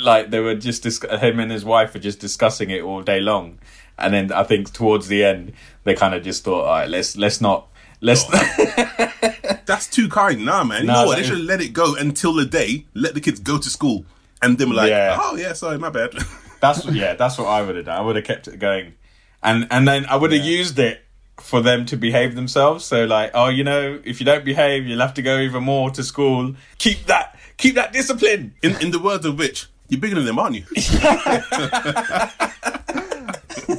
like 0.00 0.30
they 0.30 0.40
were 0.40 0.54
just 0.54 0.82
dis- 0.82 1.02
him 1.02 1.40
and 1.40 1.50
his 1.50 1.64
wife 1.64 1.92
were 1.94 2.00
just 2.00 2.20
discussing 2.20 2.70
it 2.70 2.82
all 2.82 3.02
day 3.02 3.20
long, 3.20 3.58
and 3.98 4.14
then 4.14 4.32
I 4.32 4.44
think 4.44 4.72
towards 4.72 5.08
the 5.08 5.24
end 5.24 5.52
they 5.84 5.94
kind 5.94 6.14
of 6.14 6.22
just 6.22 6.44
thought, 6.44 6.64
all 6.64 6.72
right, 6.72 6.88
let's 6.88 7.16
let's 7.16 7.40
not 7.40 7.68
let's. 8.00 8.24
That's 9.66 9.88
too 9.88 10.08
kind, 10.10 10.44
nah, 10.44 10.62
man. 10.64 10.82
You 10.82 10.86
Nah, 10.88 11.00
know 11.02 11.06
what? 11.06 11.16
They 11.16 11.22
should 11.24 11.38
is- 11.38 11.44
let 11.46 11.60
it 11.62 11.72
go 11.72 11.94
until 11.96 12.34
the 12.34 12.44
day. 12.44 12.84
Let 12.94 13.14
the 13.14 13.20
kids 13.20 13.40
go 13.40 13.56
to 13.58 13.70
school, 13.70 14.04
and 14.42 14.58
then 14.58 14.68
we're 14.68 14.76
like, 14.76 14.90
Yeah. 14.90 15.16
oh 15.20 15.36
yeah, 15.36 15.54
sorry, 15.54 15.78
my 15.78 15.88
bad. 15.90 16.12
that's 16.60 16.84
yeah, 16.86 17.14
that's 17.14 17.38
what 17.38 17.46
I 17.46 17.62
would 17.62 17.76
have 17.76 17.86
done. 17.86 17.96
I 17.98 18.02
would 18.02 18.16
have 18.16 18.24
kept 18.26 18.46
it 18.48 18.58
going, 18.58 18.94
and 19.42 19.66
and 19.70 19.88
then 19.88 20.04
I 20.06 20.16
would 20.16 20.32
have 20.32 20.44
used 20.44 20.78
it 20.78 21.00
for 21.40 21.62
them 21.62 21.86
to 21.86 21.96
behave 21.96 22.34
themselves. 22.34 22.84
So 22.84 23.04
like, 23.06 23.30
oh, 23.34 23.48
you 23.48 23.64
know, 23.64 23.98
if 24.04 24.20
you 24.20 24.26
don't 24.26 24.44
behave, 24.44 24.86
you'll 24.86 25.00
have 25.00 25.14
to 25.14 25.22
go 25.22 25.38
even 25.38 25.64
more 25.64 25.90
to 25.92 26.02
school. 26.04 26.54
Keep 26.78 27.06
that, 27.06 27.38
keep 27.56 27.74
that 27.76 27.92
discipline. 27.92 28.54
in 28.62 28.76
in 28.82 28.90
the 28.90 28.98
words 29.00 29.24
of 29.24 29.38
which, 29.38 29.66
you're 29.88 30.00
bigger 30.00 30.16
than 30.16 30.26
them, 30.26 30.38
aren't 30.38 30.56
you? 30.56 30.64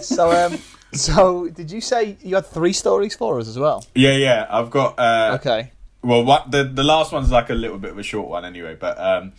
So, 0.01 0.31
um, 0.31 0.57
so 0.95 1.47
did 1.49 1.71
you 1.71 1.81
say 1.81 2.17
you 2.21 2.35
had 2.35 2.45
three 2.45 2.73
stories 2.73 3.15
for 3.15 3.39
us 3.39 3.47
as 3.47 3.57
well? 3.59 3.85
Yeah, 3.95 4.13
yeah. 4.13 4.47
I've 4.49 4.69
got 4.69 4.97
uh, 4.99 5.37
Okay. 5.39 5.71
Well, 6.01 6.23
what 6.23 6.51
the 6.51 6.63
the 6.63 6.83
last 6.83 7.11
one's 7.11 7.31
like 7.31 7.49
a 7.49 7.55
little 7.55 7.79
bit 7.79 7.91
of 7.91 7.97
a 7.99 8.03
short 8.03 8.29
one 8.29 8.45
anyway, 8.45 8.75
but 8.79 8.99
um, 8.99 9.33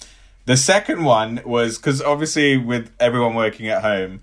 the 0.47 0.57
second 0.57 1.05
one 1.05 1.41
was 1.45 1.77
because 1.77 2.03
obviously 2.03 2.57
with 2.57 2.91
everyone 2.99 3.35
working 3.35 3.69
at 3.69 3.83
home, 3.83 4.21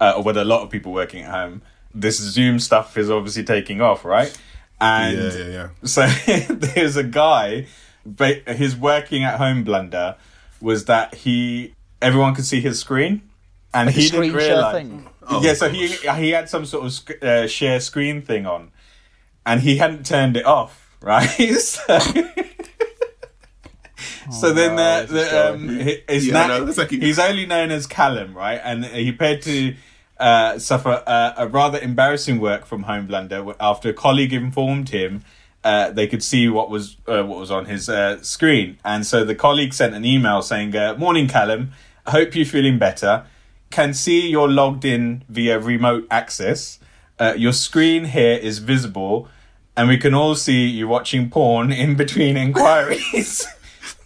uh, 0.00 0.14
or 0.16 0.22
with 0.22 0.36
a 0.36 0.44
lot 0.44 0.62
of 0.62 0.70
people 0.70 0.92
working 0.92 1.22
at 1.24 1.30
home, 1.30 1.62
this 1.94 2.18
Zoom 2.18 2.58
stuff 2.58 2.96
is 2.96 3.10
obviously 3.10 3.44
taking 3.44 3.80
off, 3.80 4.04
right? 4.04 4.36
And 4.80 5.16
yeah, 5.16 5.32
yeah, 5.32 5.46
yeah. 5.46 5.68
so 5.84 6.06
there's 6.54 6.96
a 6.96 7.04
guy, 7.04 7.66
ba- 8.04 8.42
his 8.46 8.76
working 8.76 9.24
at 9.24 9.38
home 9.38 9.64
blunder 9.64 10.16
was 10.60 10.84
that 10.86 11.14
he 11.14 11.74
everyone 12.00 12.34
could 12.34 12.44
see 12.44 12.60
his 12.60 12.78
screen, 12.78 13.22
and 13.74 13.86
Like 13.86 13.96
he 13.96 14.02
screen 14.02 14.32
didn't 14.32 14.40
share 14.40 14.54
realize. 14.54 15.04
Oh, 15.28 15.42
yeah, 15.42 15.54
so 15.54 15.68
he 15.68 15.88
he 15.88 16.30
had 16.30 16.48
some 16.48 16.64
sort 16.66 16.86
of 16.86 16.92
sc- 16.92 17.22
uh, 17.22 17.46
share 17.46 17.80
screen 17.80 18.22
thing 18.22 18.46
on, 18.46 18.70
and 19.46 19.60
he 19.60 19.76
hadn't 19.76 20.04
turned 20.06 20.36
it 20.36 20.44
off, 20.46 20.96
right? 21.00 21.26
so, 21.28 21.98
so 24.30 24.52
then 24.52 24.76
no, 24.76 25.06
the, 25.06 25.12
the 25.12 25.50
um, 25.52 25.66
going- 25.66 25.80
he- 25.86 26.02
his 26.08 26.26
Yeah, 26.26 26.42
I 26.42 26.46
na- 26.48 26.58
know, 26.58 26.66
it's 26.68 26.78
like 26.78 26.90
he- 26.90 27.00
he's 27.00 27.18
only 27.18 27.46
known 27.46 27.70
as 27.70 27.86
Callum, 27.86 28.34
right? 28.34 28.60
And 28.62 28.84
he 28.84 29.10
appeared 29.10 29.42
to 29.42 29.74
uh, 30.18 30.58
suffer 30.58 31.02
uh, 31.06 31.32
a 31.36 31.48
rather 31.48 31.78
embarrassing 31.78 32.40
work 32.40 32.66
from 32.66 32.84
home 32.84 33.06
blunder 33.06 33.44
after 33.60 33.90
a 33.90 33.94
colleague 33.94 34.32
informed 34.32 34.88
him. 34.90 35.22
Uh, 35.64 35.90
they 35.92 36.08
could 36.08 36.24
see 36.24 36.48
what 36.48 36.70
was 36.70 36.96
uh, 37.06 37.22
what 37.22 37.38
was 37.38 37.50
on 37.52 37.66
his 37.66 37.88
uh, 37.88 38.20
screen, 38.22 38.78
and 38.84 39.06
so 39.06 39.24
the 39.24 39.34
colleague 39.36 39.72
sent 39.72 39.94
an 39.94 40.04
email 40.04 40.42
saying, 40.42 40.74
uh, 40.74 40.96
"Morning, 40.98 41.28
Callum. 41.28 41.70
I 42.04 42.10
hope 42.10 42.34
you're 42.34 42.44
feeling 42.44 42.80
better. 42.80 43.26
Can 43.72 43.94
see 43.94 44.28
you're 44.28 44.50
logged 44.50 44.84
in 44.84 45.24
via 45.30 45.58
remote 45.58 46.06
access. 46.10 46.78
Uh, 47.18 47.32
your 47.36 47.54
screen 47.54 48.04
here 48.04 48.34
is 48.34 48.58
visible, 48.58 49.28
and 49.74 49.88
we 49.88 49.96
can 49.96 50.12
all 50.12 50.34
see 50.34 50.66
you 50.66 50.86
watching 50.86 51.30
porn 51.30 51.72
in 51.72 51.96
between 51.96 52.36
inquiries. 52.46 53.46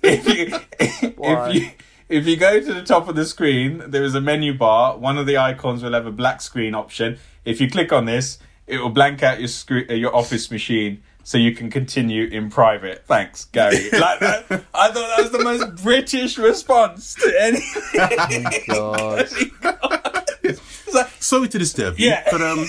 if 0.02 0.28
you 0.28 0.56
if 0.78 1.54
you 1.54 1.70
if 2.08 2.26
you 2.28 2.37
go 2.37 2.61
to 2.61 2.75
the 2.75 2.85
top 2.85 3.08
of 3.08 3.16
the 3.16 3.25
screen, 3.25 3.82
there 3.88 4.04
is 4.04 4.14
a 4.14 4.20
menu 4.20 4.54
bar. 4.54 4.96
One 4.96 5.18
of 5.18 5.26
the 5.26 5.37
icons 5.37 5.82
will 5.82 5.94
have 5.94 6.06
a 6.06 6.12
black 6.12 6.40
screen 6.40 6.73
option. 6.73 7.18
If 7.44 7.61
you 7.61 7.68
click 7.68 7.92
on 7.92 8.04
this, 8.04 8.38
it 8.68 8.78
will 8.78 8.90
blank 8.90 9.25
out 9.25 9.40
your 9.40 9.49
screen, 9.49 9.87
uh, 9.90 9.94
your 9.94 10.14
office 10.14 10.49
machine, 10.49 11.02
so 11.26 11.38
you 11.38 11.52
can 11.52 11.71
continue 11.71 12.23
in 12.28 12.50
private. 12.50 13.02
Thanks, 13.04 13.47
Gary. 13.47 13.90
like 13.92 14.21
that, 14.21 14.45
I 14.73 14.92
thought 14.92 14.95
that 14.95 15.18
was 15.23 15.33
the 15.33 15.42
most 15.42 15.83
British 15.83 16.38
response 16.38 17.16
to 17.16 17.35
anything. 17.40 18.45
God. 18.68 19.26
It's 20.45 20.95
like, 20.95 21.09
Sorry 21.18 21.49
to 21.49 21.59
disturb 21.59 21.99
you, 21.99 22.11
Yeah. 22.11 22.23
but 22.30 22.40
um, 22.40 22.61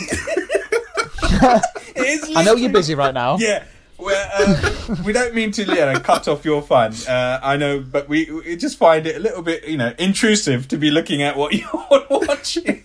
it's 1.95 2.35
I 2.35 2.43
know 2.43 2.55
you're 2.55 2.71
busy 2.71 2.95
right 2.95 3.13
now. 3.13 3.37
Yeah. 3.37 3.63
Well, 3.97 4.29
uh, 4.33 4.95
we 5.03 5.11
don't 5.11 5.33
mean 5.33 5.51
to 5.53 5.63
you 5.63 5.75
know, 5.75 5.99
cut 5.99 6.27
off 6.27 6.45
your 6.45 6.61
fun. 6.61 6.93
Uh, 7.07 7.39
I 7.41 7.57
know, 7.57 7.79
but 7.79 8.07
we, 8.07 8.29
we 8.31 8.55
just 8.55 8.77
find 8.77 9.07
it 9.07 9.15
a 9.15 9.19
little 9.19 9.41
bit, 9.41 9.67
you 9.67 9.77
know, 9.77 9.93
intrusive 9.97 10.67
to 10.67 10.77
be 10.77 10.91
looking 10.91 11.23
at 11.23 11.35
what 11.35 11.53
you're 11.53 12.05
watching. 12.09 12.83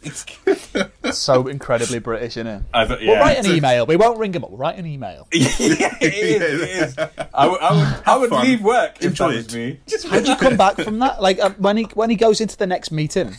So 1.12 1.48
incredibly 1.48 1.98
British, 1.98 2.38
isn't 2.38 2.46
it? 2.46 2.62
I 2.72 2.86
thought, 2.86 3.00
We'll 3.00 3.16
write 3.18 3.38
an 3.38 3.46
email. 3.46 3.86
We 3.86 3.96
won't 3.96 4.18
ring 4.18 4.32
him 4.32 4.44
up. 4.44 4.50
We'll 4.50 4.58
write 4.58 4.78
an 4.78 4.86
email. 4.86 5.28
yeah, 5.32 5.96
it 6.00 6.14
is. 6.14 6.62
It 6.62 6.70
is. 6.70 6.96
I 7.34 7.48
would, 7.48 7.60
I 7.60 8.16
would, 8.16 8.30
fun. 8.30 8.46
leave 8.46 8.62
work 8.62 8.96
if 9.00 9.06
Enjoy 9.06 9.32
that 9.32 9.36
was 9.36 9.54
me. 9.54 9.80
Just 9.86 10.06
How'd 10.06 10.26
you 10.26 10.36
come 10.36 10.56
back 10.56 10.76
from 10.76 10.98
that? 11.00 11.20
Like 11.20 11.40
um, 11.40 11.54
when 11.54 11.76
he 11.76 11.84
when 11.94 12.08
he 12.08 12.16
goes 12.16 12.40
into 12.40 12.56
the 12.56 12.66
next 12.66 12.90
meeting, 12.90 13.36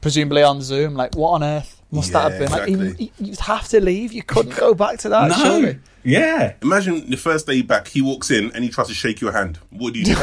presumably 0.00 0.42
on 0.42 0.60
Zoom. 0.60 0.94
Like 0.94 1.14
what 1.14 1.30
on 1.30 1.42
earth 1.44 1.81
must 1.92 2.12
that 2.12 2.30
have 2.32 2.38
been? 2.40 2.50
Like 2.50 2.68
exactly. 2.68 3.12
you, 3.18 3.26
you'd 3.26 3.40
have 3.40 3.68
to 3.68 3.80
leave. 3.80 4.12
You 4.12 4.22
couldn't 4.22 4.56
go 4.56 4.74
back 4.74 4.98
to 5.00 5.08
that. 5.10 5.28
no. 5.28 5.34
Surely. 5.36 5.78
Yeah. 6.04 6.54
Imagine 6.62 7.08
the 7.10 7.16
first 7.16 7.46
day 7.46 7.62
back, 7.62 7.86
he 7.88 8.00
walks 8.02 8.30
in 8.30 8.50
and 8.54 8.64
he 8.64 8.70
tries 8.70 8.88
to 8.88 8.94
shake 8.94 9.20
your 9.20 9.32
hand. 9.32 9.58
What 9.70 9.92
do 9.92 9.98
you 10.00 10.06
do? 10.06 10.12
it's 10.16 10.22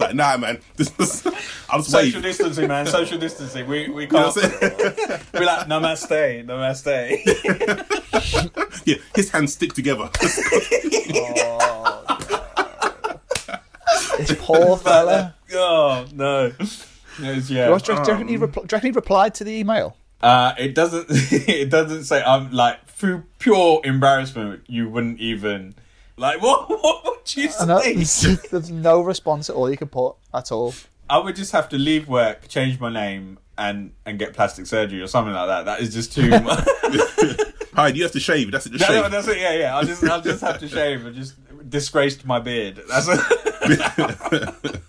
like, 0.00 0.14
nah, 0.14 0.36
man. 0.36 0.58
This 0.76 0.92
is, 0.98 1.26
I'll 1.68 1.78
just 1.80 1.90
Social 1.90 2.20
wave. 2.20 2.22
distancing, 2.22 2.68
man. 2.68 2.86
Social 2.86 3.18
distancing. 3.18 3.66
We 3.66 3.88
we 3.88 4.06
can't. 4.12 4.36
what 4.36 4.44
I'm 4.44 4.50
saying? 4.60 5.20
We're 5.32 5.44
like 5.46 5.66
namaste, 5.66 6.44
namaste. 6.46 6.94
yeah, 8.86 8.96
his 9.16 9.30
hands 9.30 9.54
stick 9.54 9.72
together. 9.72 10.08
oh, 11.16 12.04
This 14.18 14.36
poor 14.38 14.76
fella. 14.76 15.34
oh 15.54 16.06
no. 16.12 16.52
Yes, 17.24 17.50
yeah. 17.50 17.66
Do 17.78 17.92
you 17.92 17.98
reckon 17.98 18.28
he 18.28 18.36
repl- 18.36 18.54
do 18.54 18.60
you 18.62 18.68
reckon 18.76 18.90
he 18.90 18.90
replied 18.92 19.34
to 19.36 19.44
the 19.44 19.52
email? 19.52 19.96
Uh, 20.20 20.54
it 20.58 20.74
doesn't. 20.74 21.06
It 21.48 21.70
doesn't 21.70 22.04
say. 22.04 22.22
I'm 22.22 22.50
like 22.50 22.86
through 22.86 23.24
pure 23.38 23.80
embarrassment. 23.84 24.64
You 24.66 24.88
wouldn't 24.88 25.18
even 25.20 25.74
like. 26.16 26.40
What? 26.42 26.68
What 26.70 27.04
would 27.04 27.36
you 27.36 27.48
I 27.60 27.64
know, 27.64 27.80
say? 27.80 27.94
there's, 27.94 28.42
there's 28.50 28.70
no 28.70 29.00
response 29.00 29.50
at 29.50 29.56
all 29.56 29.70
you 29.70 29.76
can 29.76 29.88
put 29.88 30.16
at 30.32 30.52
all. 30.52 30.74
I 31.10 31.18
would 31.18 31.36
just 31.36 31.52
have 31.52 31.68
to 31.70 31.78
leave 31.78 32.08
work, 32.08 32.48
change 32.48 32.80
my 32.80 32.90
name, 32.90 33.38
and 33.58 33.92
and 34.06 34.18
get 34.18 34.32
plastic 34.34 34.66
surgery 34.66 35.02
or 35.02 35.06
something 35.06 35.34
like 35.34 35.48
that. 35.48 35.64
That 35.66 35.80
is 35.80 35.92
just 35.92 36.12
too 36.12 36.28
much. 36.30 36.66
Hi, 37.74 37.88
you 37.88 38.02
have 38.04 38.12
to 38.12 38.20
shave. 38.20 38.50
That's 38.52 38.66
it. 38.66 38.72
Just 38.72 38.88
no, 38.88 39.02
no, 39.02 39.08
that's 39.08 39.26
it. 39.28 39.38
Yeah, 39.38 39.54
yeah. 39.54 39.76
I'll 39.76 39.84
just 39.84 40.04
I'll 40.04 40.22
just 40.22 40.40
have 40.42 40.58
to 40.60 40.68
shave. 40.68 41.04
I 41.06 41.10
just 41.10 41.34
disgraced 41.68 42.24
my 42.24 42.38
beard. 42.38 42.80
That's 42.88 43.06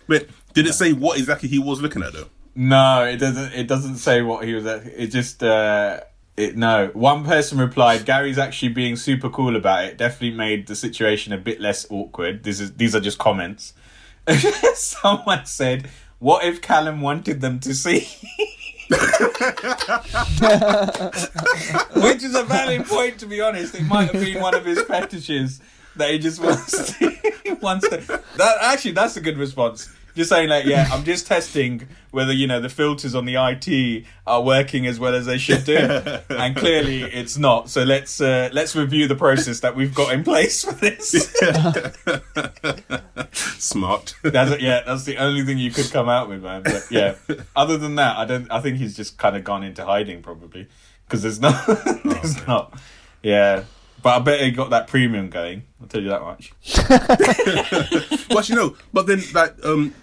But 0.07 0.27
did 0.55 0.65
it 0.65 0.73
say 0.73 0.93
what 0.93 1.19
exactly 1.19 1.47
he 1.47 1.59
was 1.59 1.81
looking 1.81 2.01
at 2.01 2.13
though? 2.13 2.29
no. 2.55 3.03
It 3.03 3.17
doesn't. 3.17 3.53
It 3.53 3.67
doesn't 3.67 3.97
say 3.97 4.23
what 4.23 4.45
he 4.45 4.55
was. 4.55 4.65
At. 4.65 4.87
It 4.87 5.07
just. 5.07 5.43
uh 5.43 5.99
it, 6.37 6.57
no, 6.57 6.89
one 6.93 7.23
person 7.23 7.57
replied, 7.57 8.05
"Gary's 8.05 8.37
actually 8.37 8.69
being 8.69 8.97
super 8.97 9.29
cool 9.29 9.55
about 9.55 9.85
it. 9.85 9.97
Definitely 9.97 10.35
made 10.35 10.67
the 10.67 10.75
situation 10.75 11.31
a 11.31 11.37
bit 11.37 11.61
less 11.61 11.87
awkward." 11.89 12.43
This 12.43 12.59
is 12.59 12.73
these 12.73 12.93
are 12.93 12.99
just 12.99 13.17
comments. 13.17 13.73
Someone 14.73 15.45
said, 15.45 15.89
"What 16.19 16.43
if 16.43 16.61
Callum 16.61 16.99
wanted 16.99 17.39
them 17.39 17.61
to 17.61 17.73
see?" 17.73 18.05
Which 18.89 18.99
is 22.23 22.35
a 22.35 22.43
valid 22.43 22.85
point, 22.85 23.17
to 23.19 23.27
be 23.27 23.39
honest. 23.39 23.75
It 23.75 23.83
might 23.83 24.11
have 24.11 24.21
been 24.21 24.41
one 24.41 24.55
of 24.55 24.65
his 24.65 24.81
fetishes 24.81 25.61
that 25.95 26.11
he 26.11 26.19
just 26.19 26.41
wants 26.41 26.97
to. 26.99 27.57
wants 27.61 27.87
to. 27.87 27.97
That 28.35 28.57
actually, 28.61 28.91
that's 28.91 29.15
a 29.15 29.21
good 29.21 29.37
response. 29.37 29.89
Just 30.15 30.29
saying, 30.29 30.47
like, 30.47 30.63
yeah, 30.63 30.87
I'm 30.91 31.03
just 31.03 31.27
testing 31.27 31.87
whether 32.11 32.31
you 32.31 32.47
know 32.47 32.61
the 32.61 32.69
filters 32.69 33.13
on 33.15 33.25
the 33.25 33.35
IT 33.35 34.05
are 34.25 34.41
working 34.41 34.87
as 34.87 34.97
well 34.97 35.13
as 35.13 35.25
they 35.25 35.37
should 35.37 35.65
do, 35.65 35.75
and 36.29 36.55
clearly 36.55 37.03
it's 37.03 37.37
not. 37.37 37.69
So 37.69 37.83
let's 37.83 38.21
uh, 38.21 38.49
let's 38.53 38.73
review 38.77 39.09
the 39.09 39.15
process 39.15 39.59
that 39.59 39.75
we've 39.75 39.93
got 39.93 40.13
in 40.13 40.23
place 40.23 40.63
for 40.63 40.71
this. 40.71 41.11
Smart. 43.61 44.15
That's 44.23 44.51
it, 44.51 44.61
yeah, 44.61 44.83
that's 44.85 45.03
the 45.03 45.17
only 45.17 45.43
thing 45.43 45.57
you 45.57 45.71
could 45.71 45.91
come 45.91 46.07
out 46.07 46.29
with, 46.29 46.41
man. 46.41 46.63
But 46.63 46.87
yeah, 46.89 47.15
other 47.55 47.77
than 47.77 47.95
that, 47.95 48.15
I 48.15 48.23
don't. 48.23 48.49
I 48.49 48.61
think 48.61 48.77
he's 48.77 48.95
just 48.95 49.17
kind 49.17 49.35
of 49.35 49.43
gone 49.43 49.63
into 49.63 49.83
hiding 49.85 50.21
probably 50.21 50.67
because 51.05 51.23
there's 51.23 51.41
no, 51.41 51.51
there's 52.05 52.47
not. 52.47 52.79
Yeah, 53.21 53.65
but 54.01 54.15
I 54.15 54.19
bet 54.19 54.39
he 54.39 54.51
got 54.51 54.69
that 54.69 54.87
premium 54.87 55.29
going. 55.29 55.63
I'll 55.81 55.87
tell 55.87 56.01
you 56.01 56.09
that 56.09 56.21
much. 56.21 56.53
well, 58.29 58.39
actually, 58.39 58.55
no. 58.55 58.77
But 58.93 59.07
then, 59.07 59.21
like, 59.33 59.55
um, 59.65 59.93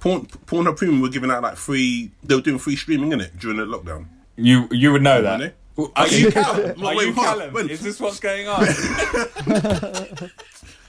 Porn, 0.00 0.26
Pornhub 0.46 0.76
Premium 0.76 1.00
were 1.00 1.08
giving 1.08 1.30
out 1.30 1.42
like 1.42 1.56
free. 1.56 2.10
They 2.22 2.34
were 2.34 2.40
doing 2.40 2.58
free 2.58 2.76
streaming 2.76 3.12
in 3.12 3.20
it 3.20 3.38
during 3.38 3.56
the 3.56 3.64
lockdown. 3.64 4.06
You 4.36 4.68
you 4.70 4.92
would 4.92 5.02
know 5.02 5.20
Weren't 5.22 5.40
that. 5.40 5.54
they? 5.76 5.84
Are 5.96 6.08
you 6.08 6.30
Callum? 6.32 6.80
Wait, 6.80 6.96
Are 6.98 7.02
you. 7.04 7.12
Callum? 7.14 7.52
When- 7.52 7.68
Is 7.70 7.80
this 7.80 7.98
what's 8.00 8.20
going 8.20 8.46
on? 8.48 8.66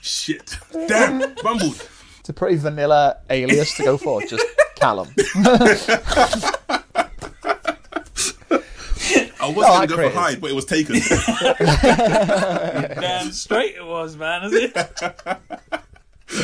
Shit. 0.02 0.58
Damn. 0.88 1.34
Bumbled. 1.44 1.88
It's 2.20 2.30
a 2.30 2.34
pretty 2.34 2.58
vanilla 2.58 3.18
alias 3.30 3.74
to 3.76 3.84
go 3.84 3.98
for. 3.98 4.22
Just 4.28 4.46
Callum. 4.76 5.08
I 9.42 9.48
was 9.52 9.66
Oh, 9.68 9.78
going 9.78 9.82
to 9.82 9.88
go 9.88 9.96
created. 9.96 10.14
for 10.14 10.20
hide, 10.20 10.42
but 10.42 10.52
it 10.52 10.54
was 10.54 10.66
taken. 10.66 10.96
Damn 13.02 13.32
straight 13.32 13.76
it 13.76 13.86
was, 13.86 14.16
man. 14.18 14.44
Is 14.44 14.54
it? 14.54 14.74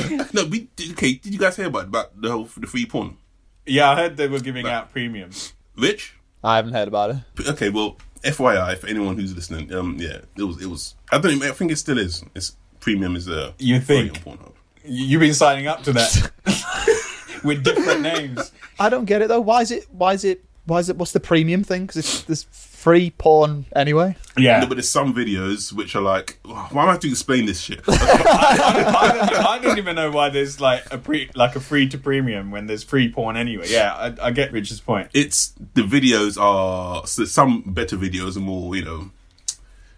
no, 0.33 0.45
we 0.45 0.69
okay. 0.91 1.13
Did 1.13 1.33
you 1.33 1.39
guys 1.39 1.55
hear 1.55 1.67
about 1.67 1.85
about 1.85 2.21
the 2.21 2.31
whole 2.31 2.49
the 2.57 2.67
free 2.67 2.85
porn? 2.85 3.17
Yeah, 3.65 3.91
I 3.91 3.95
heard 3.95 4.17
they 4.17 4.27
were 4.27 4.39
giving 4.39 4.67
out 4.67 4.91
premium. 4.91 5.31
Rich? 5.75 6.15
I 6.43 6.57
haven't 6.57 6.73
heard 6.73 6.87
about 6.87 7.09
it. 7.09 7.17
Okay, 7.47 7.69
well, 7.69 7.97
FYI 8.23 8.77
for 8.77 8.87
anyone 8.87 9.17
who's 9.17 9.35
listening, 9.35 9.73
um, 9.73 9.97
yeah, 9.99 10.19
it 10.37 10.43
was 10.43 10.61
it 10.61 10.67
was. 10.67 10.95
I 11.11 11.17
don't. 11.17 11.33
Even, 11.33 11.49
I 11.49 11.53
think 11.53 11.71
it 11.71 11.77
still 11.77 11.97
is. 11.97 12.23
It's 12.35 12.55
premium 12.79 13.15
is 13.15 13.27
uh, 13.27 13.53
you 13.57 13.79
think? 13.79 14.23
Pornhub. 14.23 14.53
You've 14.83 15.21
been 15.21 15.33
signing 15.33 15.65
up 15.65 15.81
to 15.83 15.93
that 15.93 16.31
with 17.43 17.63
different 17.63 18.01
names. 18.01 18.51
I 18.79 18.89
don't 18.89 19.05
get 19.05 19.23
it 19.23 19.27
though. 19.27 19.41
Why 19.41 19.61
is 19.61 19.71
it? 19.71 19.87
Why 19.91 20.13
is 20.13 20.23
it? 20.23 20.43
Why 20.65 20.79
is 20.79 20.89
it? 20.89 20.97
What's 20.97 21.11
the 21.11 21.19
premium 21.19 21.63
thing? 21.63 21.87
Because 21.87 22.23
there's 22.25 22.43
free 22.85 23.09
porn 23.09 23.65
anyway. 23.75 24.15
Yeah, 24.37 24.59
No, 24.59 24.67
but 24.67 24.75
there's 24.75 24.87
some 24.87 25.11
videos 25.11 25.73
which 25.73 25.95
are 25.95 26.03
like, 26.03 26.37
why 26.43 26.67
am 26.69 26.77
I 26.77 26.91
have 26.91 26.99
to 26.99 27.09
explain 27.09 27.47
this 27.47 27.59
shit? 27.59 27.81
I, 27.87 27.95
I, 29.01 29.27
don't, 29.27 29.45
I 29.45 29.59
don't 29.59 29.77
even 29.79 29.95
know 29.95 30.11
why 30.11 30.29
there's 30.29 30.61
like 30.61 30.93
a 30.93 30.99
pre 30.99 31.31
like 31.33 31.55
a 31.55 31.59
free 31.59 31.89
to 31.89 31.97
premium 31.97 32.51
when 32.51 32.67
there's 32.67 32.83
free 32.83 33.11
porn 33.11 33.37
anyway. 33.37 33.65
Yeah, 33.69 33.91
I, 33.95 34.27
I 34.27 34.29
get 34.29 34.51
Richard's 34.51 34.81
point. 34.81 35.09
it's 35.15 35.55
the 35.73 35.81
videos 35.81 36.39
are 36.39 37.07
so 37.07 37.25
some 37.25 37.63
better 37.65 37.97
videos 37.97 38.37
are 38.37 38.41
more, 38.41 38.75
you 38.75 38.85
know, 38.85 39.11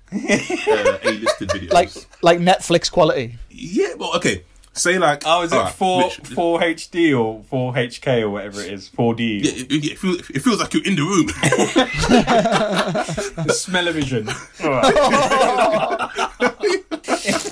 uh, 0.14 0.98
A-listed 1.04 1.50
videos. 1.50 1.74
Like 1.74 1.90
like 2.22 2.40
Netflix 2.40 2.90
quality. 2.90 3.36
yeah, 3.50 3.96
well, 3.98 4.16
okay. 4.16 4.46
Say 4.78 5.00
like, 5.00 5.24
Oh, 5.26 5.42
is 5.44 5.52
it 5.52 5.56
alright, 5.56 5.74
four 5.74 6.04
Rich, 6.04 6.18
four 6.36 6.60
HD 6.60 7.20
or 7.20 7.44
four 7.44 7.74
HK 7.74 8.22
or 8.22 8.30
whatever 8.30 8.62
it 8.62 8.72
is? 8.74 8.88
Four 8.88 9.16
D. 9.16 9.40
Yeah, 9.44 9.52
it, 9.70 9.86
it, 9.92 9.98
feels, 9.98 10.30
it 10.30 10.40
feels 10.42 10.60
like 10.60 10.74
you're 10.74 10.86
in 10.86 10.96
the 10.96 11.04
room. 11.04 11.28
The 13.48 13.54
smell-o-vision. 13.54 14.28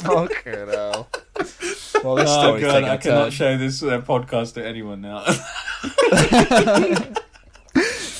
Okay, 0.08 0.65
no. 0.67 1.08
Well, 2.03 2.15
this 2.15 2.29
Oh 2.29 2.39
story's 2.39 2.63
god, 2.63 2.72
taking 2.74 2.89
I 2.89 2.94
a 2.94 2.98
cannot 2.98 3.22
turn. 3.24 3.32
show 3.32 3.58
this 3.58 3.82
uh, 3.84 4.01
podcast 4.01 4.53
to 4.55 4.65
anyone 4.65 5.01
now. 5.01 5.25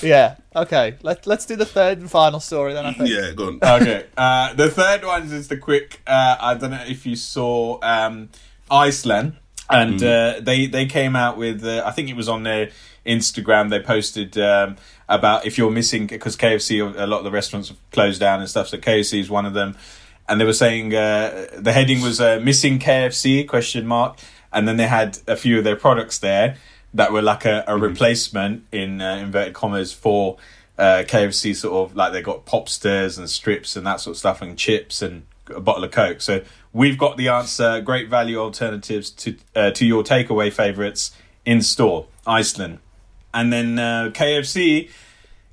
Yeah. 0.02 0.36
Okay. 0.56 0.96
Let 1.02 1.26
Let's 1.26 1.46
do 1.48 1.56
the 1.56 1.66
third 1.66 1.98
and 2.00 2.12
final 2.12 2.40
story 2.40 2.74
then. 2.74 2.86
I 2.86 2.94
think. 2.94 3.10
yeah, 3.10 3.32
go 3.32 3.48
on. 3.48 3.60
okay. 3.82 4.06
Uh, 4.16 4.54
the 4.54 4.70
third 4.70 5.04
one 5.04 5.24
is 5.32 5.48
the 5.48 5.58
quick. 5.58 6.02
Uh, 6.06 6.36
I 6.40 6.54
don't 6.56 6.70
know 6.72 6.84
if 6.86 7.06
you 7.08 7.16
saw 7.16 7.80
um, 7.82 8.30
Iceland, 8.70 9.38
and 9.70 10.02
uh, 10.04 10.40
they 10.42 10.68
they 10.68 10.86
came 10.86 11.16
out 11.16 11.38
with. 11.38 11.64
Uh, 11.64 11.84
I 11.86 11.92
think 11.92 12.10
it 12.10 12.16
was 12.16 12.30
on 12.30 12.44
their 12.44 12.72
Instagram. 13.06 13.70
They 13.70 13.80
posted 13.80 14.38
um, 14.38 14.78
about 15.08 15.46
if 15.46 15.58
you're 15.58 15.72
missing 15.72 16.08
because 16.08 16.36
KFC, 16.36 16.82
a 16.82 17.06
lot 17.06 17.20
of 17.20 17.24
the 17.24 17.32
restaurants 17.32 17.70
have 17.70 17.78
closed 17.92 18.20
down 18.20 18.40
and 18.40 18.50
stuff. 18.50 18.68
So 18.68 18.78
KFC 18.78 19.20
is 19.20 19.30
one 19.30 19.46
of 19.46 19.54
them, 19.54 19.78
and 20.28 20.40
they 20.40 20.46
were 20.46 20.54
saying 20.54 20.94
uh, 20.94 21.48
the 21.58 21.72
heading 21.72 22.02
was 22.02 22.20
uh, 22.20 22.40
missing 22.42 22.80
KFC 22.80 23.48
question 23.48 23.86
mark, 23.86 24.18
and 24.52 24.68
then 24.68 24.78
they 24.78 24.88
had 24.88 25.20
a 25.28 25.36
few 25.36 25.58
of 25.58 25.64
their 25.64 25.76
products 25.76 26.20
there 26.20 26.58
that 26.94 27.12
were 27.12 27.22
like 27.22 27.46
a, 27.46 27.64
a 27.68 27.78
replacement 27.78 28.66
in 28.72 29.02
uh, 29.02 29.18
inverted 29.18 29.54
commas 29.54 29.92
for 29.92 30.38
uh, 30.78 31.04
KFC 31.06 31.56
sort 31.56 31.90
of 31.90 31.96
like 31.96 32.14
they 32.14 32.22
got 32.22 32.46
popsters 32.46 33.18
and 33.18 33.30
strips 33.30 33.76
and 33.76 33.86
that 33.86 34.00
sort 34.00 34.16
of 34.16 34.18
stuff 34.18 34.42
and 34.42 34.58
chips 34.58 35.02
and 35.02 35.26
a 35.54 35.60
bottle 35.60 35.84
of 35.84 35.92
Coke. 35.92 36.22
So 36.22 36.44
we've 36.74 36.98
got 36.98 37.18
the 37.18 37.28
answer. 37.28 37.82
Great 37.82 38.10
value 38.10 38.38
alternatives 38.38 39.10
to 39.12 39.36
uh, 39.56 39.72
to 39.72 39.86
your 39.86 40.04
takeaway 40.04 40.52
favorites 40.52 41.12
in 41.46 41.62
store, 41.62 42.08
Iceland, 42.26 42.80
and 43.34 43.52
then 43.52 43.80
uh, 43.80 44.12
KFC 44.14 44.90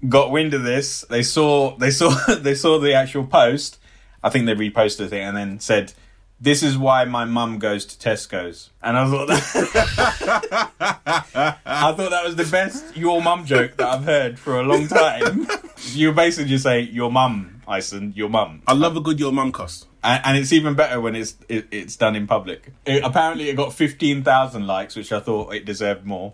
got 0.08 0.30
wind 0.30 0.54
of 0.54 0.62
this. 0.62 1.02
They 1.08 1.22
saw 1.22 1.76
they 1.78 1.90
saw 1.90 2.10
they 2.34 2.54
saw 2.54 2.78
the 2.78 2.94
actual 2.94 3.26
post. 3.26 3.78
I 4.22 4.30
think 4.30 4.46
they 4.46 4.54
reposted 4.54 5.06
it 5.06 5.14
and 5.14 5.36
then 5.36 5.60
said. 5.60 5.92
This 6.40 6.64
is 6.64 6.76
why 6.76 7.04
my 7.04 7.24
mum 7.24 7.60
goes 7.60 7.86
to 7.86 7.96
Tesco's, 7.96 8.70
and 8.82 8.98
I 8.98 9.08
thought 9.08 9.28
that 9.28 10.72
I 11.64 11.92
thought 11.92 12.10
that 12.10 12.24
was 12.24 12.34
the 12.34 12.44
best 12.50 12.96
your 12.96 13.22
mum 13.22 13.46
joke 13.46 13.76
that 13.76 13.86
I've 13.86 14.02
heard 14.02 14.40
for 14.40 14.58
a 14.58 14.64
long 14.64 14.88
time. 14.88 15.46
You 15.92 16.12
basically 16.12 16.48
just 16.48 16.62
say 16.64 16.80
your 16.80 17.10
mum, 17.10 17.51
Iceland, 17.66 18.16
your 18.16 18.28
mum, 18.28 18.62
I 18.66 18.72
love 18.74 18.96
a 18.96 19.00
good 19.00 19.18
your 19.20 19.32
mum 19.32 19.52
cuss. 19.52 19.86
and, 20.02 20.20
and 20.24 20.36
it's 20.38 20.52
even 20.52 20.74
better 20.74 21.00
when 21.00 21.14
it's 21.16 21.36
it, 21.48 21.66
it's 21.70 21.96
done 21.96 22.16
in 22.16 22.26
public. 22.26 22.72
It, 22.86 23.02
apparently, 23.04 23.48
it 23.48 23.56
got 23.56 23.72
fifteen 23.72 24.22
thousand 24.24 24.66
likes, 24.66 24.96
which 24.96 25.12
I 25.12 25.20
thought 25.20 25.54
it 25.54 25.64
deserved 25.64 26.04
more, 26.04 26.32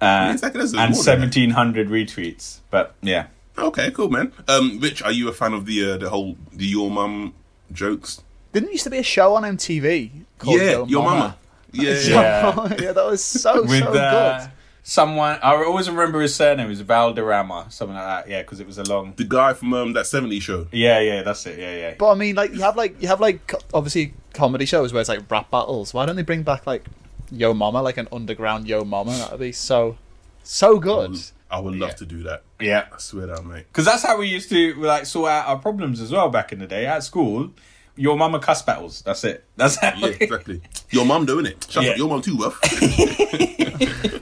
uh, 0.00 0.30
Exactly, 0.32 0.60
and 0.62 0.72
more 0.72 0.80
than 0.82 0.90
that. 0.92 0.96
seventeen 0.96 1.50
hundred 1.50 1.88
retweets. 1.88 2.58
But 2.70 2.94
yeah, 3.02 3.26
Okay, 3.58 3.90
cool, 3.90 4.08
man. 4.08 4.32
Um, 4.48 4.78
Rich, 4.80 5.02
are 5.02 5.12
you 5.12 5.28
a 5.28 5.32
fan 5.32 5.52
of 5.52 5.66
the 5.66 5.92
uh, 5.92 5.96
the 5.98 6.08
whole 6.08 6.36
the 6.52 6.64
your 6.66 6.90
mum 6.90 7.34
jokes? 7.70 8.22
Didn't 8.52 8.70
used 8.72 8.84
to 8.84 8.90
be 8.90 8.98
a 8.98 9.02
show 9.02 9.34
on 9.34 9.42
MTV 9.44 10.10
called 10.38 10.58
yeah, 10.60 10.70
Yo 10.72 10.86
your 10.86 11.02
Mama? 11.02 11.18
mama. 11.18 11.36
Yeah, 11.72 11.90
yeah. 12.04 12.10
Yeah. 12.10 12.76
yeah, 12.80 12.92
that 12.92 13.06
was 13.06 13.22
so 13.24 13.62
With 13.62 13.80
so 13.82 13.92
uh, 13.94 14.40
good. 14.40 14.50
Someone, 14.82 15.38
I 15.42 15.54
always 15.54 15.88
remember 15.88 16.20
his 16.20 16.34
surname. 16.34 16.66
It 16.66 16.70
was 16.70 16.80
Valderrama, 16.80 17.66
something 17.70 17.94
like 17.96 18.04
that. 18.24 18.30
Yeah, 18.30 18.42
because 18.42 18.60
it 18.60 18.66
was 18.66 18.78
a 18.78 18.84
long. 18.84 19.14
the 19.16 19.24
guy 19.24 19.52
from 19.54 19.72
um, 19.74 19.92
that 19.94 20.04
'70s 20.06 20.42
show. 20.42 20.66
Yeah, 20.72 21.00
yeah, 21.00 21.22
that's 21.22 21.44
it. 21.46 21.58
Yeah, 21.58 21.76
yeah. 21.76 21.94
But 21.98 22.10
I 22.10 22.14
mean, 22.14 22.34
like 22.36 22.52
you 22.52 22.60
have 22.62 22.76
like 22.76 23.00
you 23.00 23.08
have 23.08 23.20
like 23.20 23.52
obviously 23.72 24.14
comedy 24.34 24.64
shows 24.66 24.92
where 24.92 25.00
it's 25.00 25.08
like 25.08 25.30
rap 25.30 25.50
battles. 25.50 25.92
Why 25.94 26.06
don't 26.06 26.16
they 26.16 26.22
bring 26.22 26.42
back 26.42 26.66
like 26.66 26.84
Yo 27.30 27.54
Mama, 27.54 27.82
like 27.82 27.96
an 27.96 28.08
underground 28.12 28.66
Yo 28.68 28.84
Mama? 28.84 29.12
That'd 29.12 29.40
be 29.40 29.52
so 29.52 29.96
so 30.42 30.78
good. 30.78 31.16
I 31.50 31.58
would 31.60 31.74
love 31.76 31.90
Yeah. 31.90 31.94
to 31.96 32.06
do 32.06 32.22
that. 32.22 32.42
Yeah. 32.60 32.86
I 32.92 32.96
swear 32.98 33.26
down, 33.26 33.46
mate. 33.46 33.66
Because 33.68 33.84
that's 33.84 34.02
how 34.02 34.16
we 34.18 34.26
used 34.26 34.48
to 34.50 34.74
like 34.76 35.04
sort 35.04 35.30
out 35.30 35.46
our 35.48 35.58
problems 35.58 36.00
as 36.00 36.10
well 36.10 36.30
back 36.30 36.50
in 36.50 36.58
the 36.60 36.66
day 36.66 36.86
at 36.86 37.04
school. 37.04 37.50
Your 37.94 38.16
mama 38.16 38.38
cuss 38.38 38.62
battles. 38.62 39.02
That's 39.02 39.22
it. 39.24 39.44
That's 39.56 39.76
how. 39.76 39.92
Yeah, 39.98 40.14
exactly. 40.18 40.62
Your 40.90 41.04
mum 41.04 41.26
doing 41.26 41.44
it. 41.44 41.66
Shut 41.68 41.84
Yeah. 41.84 41.90
up, 41.90 41.96
your 41.98 42.08
mum 42.08 42.22
too, 42.22 42.38
bruv. 42.38 42.54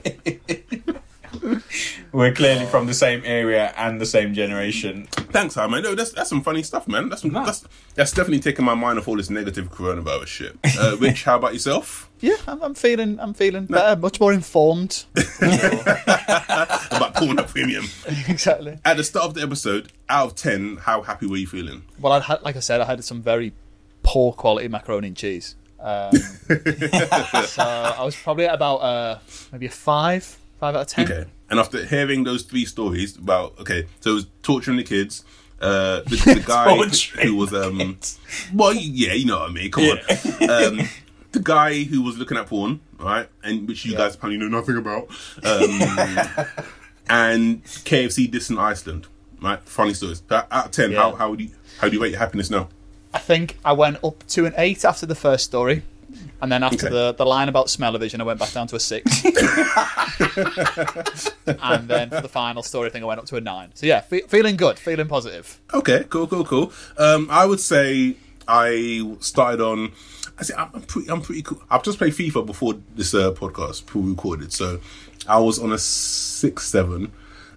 We're 2.13 2.33
clearly 2.33 2.65
from 2.65 2.87
the 2.87 2.93
same 2.93 3.21
area 3.23 3.73
and 3.77 4.01
the 4.01 4.05
same 4.05 4.33
generation. 4.33 5.07
Thanks, 5.31 5.55
Hi, 5.55 5.65
man. 5.67 5.83
No, 5.83 5.95
that's 5.95 6.11
that's 6.11 6.29
some 6.29 6.41
funny 6.41 6.61
stuff, 6.61 6.85
man. 6.85 7.07
That's 7.07 7.21
some, 7.21 7.31
that's 7.31 7.63
that's 7.95 8.11
definitely 8.11 8.41
taking 8.41 8.65
my 8.65 8.73
mind 8.73 8.99
off 8.99 9.07
all 9.07 9.15
this 9.15 9.29
negative 9.29 9.71
coronavirus 9.71 10.27
shit. 10.27 10.57
Uh, 10.77 10.97
Rich, 10.99 11.23
how 11.23 11.37
about 11.37 11.53
yourself? 11.53 12.09
Yeah, 12.19 12.35
I'm, 12.47 12.61
I'm 12.61 12.73
feeling 12.73 13.17
I'm 13.19 13.33
feeling 13.33 13.65
better, 13.65 13.99
much 13.99 14.19
more 14.19 14.33
informed. 14.33 15.05
About 15.15 15.25
Pornhub 17.15 17.47
Premium. 17.47 17.85
exactly. 18.27 18.77
At 18.83 18.97
the 18.97 19.05
start 19.05 19.25
of 19.25 19.33
the 19.33 19.41
episode, 19.41 19.93
out 20.09 20.25
of 20.27 20.35
ten, 20.35 20.77
how 20.77 21.03
happy 21.03 21.27
were 21.27 21.37
you 21.37 21.47
feeling? 21.47 21.83
Well, 21.99 22.11
I 22.11 22.19
had 22.19 22.41
like 22.41 22.57
I 22.57 22.59
said, 22.59 22.81
I 22.81 22.85
had 22.85 23.01
some 23.05 23.21
very 23.21 23.53
poor 24.03 24.33
quality 24.33 24.67
macaroni 24.67 25.07
and 25.07 25.17
cheese. 25.17 25.55
Um, 25.79 26.15
so 26.15 27.63
I 27.63 28.03
was 28.03 28.15
probably 28.15 28.45
at 28.45 28.53
about 28.53 28.75
uh, 28.77 29.19
maybe 29.51 29.65
a 29.65 29.71
five, 29.71 30.37
five 30.61 30.75
out 30.75 30.81
of 30.81 30.87
ten. 30.87 31.11
Okay. 31.11 31.25
And 31.49 31.59
after 31.59 31.83
hearing 31.85 32.23
those 32.23 32.43
three 32.43 32.63
stories 32.63 33.17
about 33.17 33.59
okay, 33.59 33.87
so 33.99 34.11
it 34.11 34.13
was 34.13 34.27
torturing 34.41 34.77
the 34.77 34.83
kids. 34.83 35.25
Uh, 35.59 36.01
the, 36.01 36.15
the 36.35 36.43
guy 36.45 37.23
who 37.23 37.35
was 37.35 37.53
um, 37.53 37.99
well, 38.53 38.73
yeah, 38.73 39.13
you 39.13 39.25
know 39.25 39.39
what 39.39 39.49
I 39.49 39.53
mean. 39.53 39.69
Come 39.69 39.83
on, 39.83 39.97
um, 40.49 40.89
the 41.33 41.41
guy 41.43 41.83
who 41.83 42.01
was 42.01 42.17
looking 42.17 42.37
at 42.37 42.47
porn, 42.47 42.79
right, 42.99 43.27
and 43.43 43.67
which 43.67 43.85
you 43.85 43.95
guys 43.95 44.15
apparently 44.15 44.39
know 44.39 44.57
nothing 44.57 44.77
about, 44.77 45.09
um, 45.43 46.47
and 47.09 47.63
KFC 47.63 48.31
dissing 48.31 48.57
Iceland, 48.57 49.07
right? 49.41 49.59
Funny 49.61 49.93
stories. 49.93 50.23
Out 50.31 50.47
of 50.51 50.71
ten, 50.71 50.93
how 50.93 51.13
how 51.15 51.29
would 51.31 51.41
you 51.41 51.49
how 51.79 51.89
do 51.89 51.95
you 51.95 52.01
rate 52.01 52.11
your 52.11 52.19
happiness 52.19 52.49
now? 52.49 52.69
I 53.13 53.19
think 53.19 53.57
I 53.65 53.73
went 53.73 54.03
up 54.03 54.25
to 54.29 54.45
an 54.45 54.53
eight 54.57 54.85
after 54.85 55.05
the 55.05 55.15
first 55.15 55.43
story, 55.43 55.83
and 56.41 56.51
then 56.51 56.63
after 56.63 56.87
Okay. 56.87 56.89
the, 56.95 57.13
the 57.13 57.25
line 57.25 57.49
about 57.49 57.69
smell-o-vision, 57.69 58.19
I 58.21 58.23
went 58.23 58.39
back 58.39 58.51
down 58.51 58.67
to 58.67 58.75
a 58.75 58.79
six. 58.79 59.23
and 61.47 61.87
then 61.87 62.09
for 62.09 62.21
the 62.21 62.29
final 62.29 62.63
story 62.63 62.89
thing, 62.89 63.03
I 63.03 63.05
went 63.05 63.19
up 63.19 63.25
to 63.27 63.35
a 63.37 63.41
nine. 63.41 63.71
So 63.73 63.85
yeah, 63.85 64.01
fe- 64.01 64.21
feeling 64.27 64.55
good, 64.57 64.77
feeling 64.79 65.07
positive. 65.07 65.59
Okay, 65.73 66.05
cool, 66.09 66.27
cool, 66.27 66.45
cool. 66.45 66.73
Um, 66.97 67.27
I 67.29 67.45
would 67.45 67.59
say 67.59 68.15
I 68.47 69.15
started 69.19 69.61
on. 69.61 69.91
I 70.39 70.43
say 70.43 70.53
I'm 70.57 70.69
I'm 70.73 70.81
pretty. 70.81 71.09
I'm 71.09 71.21
pretty 71.21 71.41
cool. 71.43 71.61
I've 71.69 71.83
just 71.83 71.97
played 71.97 72.13
FIFA 72.13 72.45
before 72.45 72.75
this 72.95 73.13
uh, 73.13 73.31
podcast 73.31 73.85
pre-recorded, 73.85 74.51
so 74.53 74.79
I 75.27 75.39
was 75.39 75.59
on 75.59 75.71
a 75.71 75.77
six, 75.77 76.67
seven. 76.67 77.11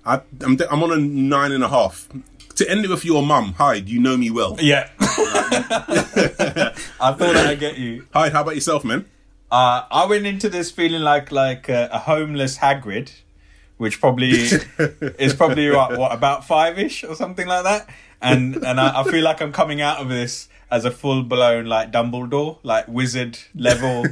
I, 0.04 0.20
I'm 0.42 0.58
I'm 0.70 0.82
on 0.82 0.92
a 0.92 0.99
nine 0.99 1.52
and 1.52 1.64
a 1.64 1.68
half. 1.68 2.08
To 2.56 2.70
end 2.70 2.84
it 2.84 2.90
with 2.90 3.04
your 3.04 3.23
mum. 3.23 3.54
Hi, 3.58 3.80
do 3.80 3.92
you 3.92 4.00
know 4.00 4.16
me 4.16 4.30
well? 4.30 4.56
Yeah. 4.61 4.88
I 5.00 6.73
thought 7.12 7.37
I'd 7.37 7.58
get 7.58 7.78
you. 7.78 8.06
Hi, 8.12 8.30
how 8.30 8.42
about 8.42 8.54
yourself, 8.54 8.84
man? 8.84 9.06
Uh, 9.50 9.84
I 9.90 10.06
went 10.06 10.26
into 10.26 10.49
this 10.49 10.70
feeling 10.70 11.02
like 11.02 11.32
like 11.32 11.68
uh, 11.68 11.88
a 11.90 11.99
homeless 11.99 12.58
Hagrid, 12.58 13.12
which 13.76 14.00
probably 14.00 14.30
is 15.18 15.34
probably 15.34 15.70
what, 15.70 15.99
what 15.99 16.12
about 16.12 16.44
five 16.44 16.78
ish 16.78 17.04
or 17.04 17.14
something 17.14 17.47
like 17.47 17.64
that. 17.64 17.88
And 18.23 18.56
and 18.64 18.80
I, 18.80 19.00
I 19.00 19.04
feel 19.04 19.23
like 19.23 19.40
I'm 19.40 19.52
coming 19.52 19.80
out 19.80 19.99
of 19.99 20.08
this 20.08 20.49
as 20.71 20.84
a 20.84 20.90
full 20.90 21.23
blown 21.23 21.67
like 21.67 21.93
Dumbledore, 21.93 22.58
like 22.62 22.88
wizard 22.88 23.38
level, 23.54 24.04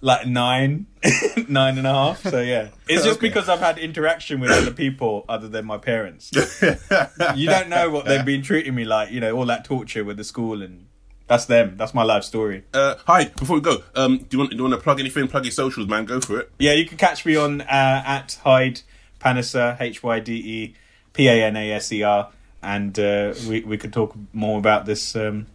like 0.00 0.26
nine, 0.26 0.86
nine 1.48 1.78
and 1.78 1.86
a 1.86 1.92
half. 1.92 2.22
So 2.22 2.40
yeah, 2.40 2.68
it's 2.88 3.04
just 3.04 3.18
Okay. 3.18 3.28
because 3.28 3.48
I've 3.48 3.60
had 3.60 3.78
interaction 3.78 4.40
with 4.40 4.50
other 4.50 4.70
people 4.70 5.24
other 5.28 5.48
than 5.48 5.64
my 5.66 5.78
parents. 5.78 6.30
you 7.36 7.46
don't 7.46 7.68
know 7.68 7.90
what 7.90 8.06
they've 8.06 8.24
been 8.24 8.42
treating 8.42 8.74
me 8.74 8.84
like. 8.84 9.10
You 9.10 9.20
know, 9.20 9.36
all 9.36 9.46
that 9.46 9.64
torture 9.64 10.04
with 10.04 10.16
the 10.16 10.24
school 10.24 10.62
and. 10.62 10.86
That's 11.26 11.44
them. 11.44 11.76
That's 11.76 11.94
my 11.94 12.02
life 12.02 12.24
story. 12.24 12.64
Uh, 12.74 12.96
hi, 13.06 13.26
before 13.26 13.54
we 13.54 13.62
go, 13.62 13.84
um, 13.94 14.18
do 14.18 14.26
you 14.32 14.38
want 14.40 14.50
do 14.50 14.56
you 14.56 14.62
want 14.64 14.74
to 14.74 14.80
plug 14.80 14.98
anything? 14.98 15.28
Plug 15.28 15.44
your 15.44 15.52
socials, 15.52 15.86
man. 15.86 16.04
Go 16.04 16.20
for 16.20 16.40
it. 16.40 16.50
Yeah, 16.58 16.72
you 16.72 16.84
can 16.84 16.98
catch 16.98 17.24
me 17.24 17.36
on 17.36 17.60
uh, 17.60 18.02
at 18.04 18.36
Hyde 18.42 18.80
Panaser 19.20 19.80
H 19.80 20.02
Y 20.02 20.18
D 20.18 20.32
E 20.34 20.74
P 21.12 21.28
A 21.28 21.44
N 21.44 21.54
A 21.56 21.70
S 21.70 21.92
E 21.92 22.02
R, 22.02 22.30
and 22.64 22.98
uh, 22.98 23.32
we 23.48 23.60
we 23.60 23.78
could 23.78 23.92
talk 23.92 24.16
more 24.32 24.58
about 24.58 24.86
this 24.86 25.14
um, 25.14 25.46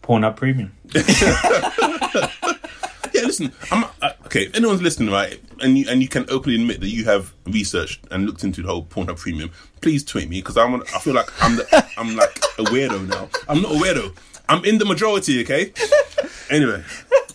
Pornhub 0.00 0.36
Premium. 0.36 0.70
Listen. 3.26 3.52
I'm 3.70 3.84
uh, 4.02 4.10
okay. 4.26 4.46
If 4.46 4.54
anyone's 4.56 4.82
listening, 4.82 5.10
right, 5.10 5.40
and 5.60 5.76
you 5.78 5.86
and 5.88 6.00
you 6.02 6.08
can 6.08 6.24
openly 6.30 6.60
admit 6.60 6.80
that 6.80 6.88
you 6.88 7.04
have 7.04 7.34
researched 7.46 8.00
and 8.10 8.26
looked 8.26 8.44
into 8.44 8.62
the 8.62 8.68
whole 8.68 8.84
Pornhub 8.84 9.18
Premium, 9.18 9.50
please 9.80 10.04
tweet 10.04 10.28
me 10.28 10.40
because 10.40 10.56
I 10.56 10.64
want. 10.64 10.82
I 10.94 10.98
feel 10.98 11.14
like 11.14 11.30
I'm 11.42 11.56
the, 11.56 11.86
I'm 11.98 12.16
like 12.16 12.36
a 12.58 12.62
weirdo 12.64 13.08
now. 13.08 13.28
I'm 13.48 13.62
not 13.62 13.72
a 13.72 13.74
weirdo. 13.74 14.16
I'm 14.48 14.64
in 14.64 14.78
the 14.78 14.84
majority. 14.84 15.42
Okay. 15.42 15.72
Anyway, 16.50 16.82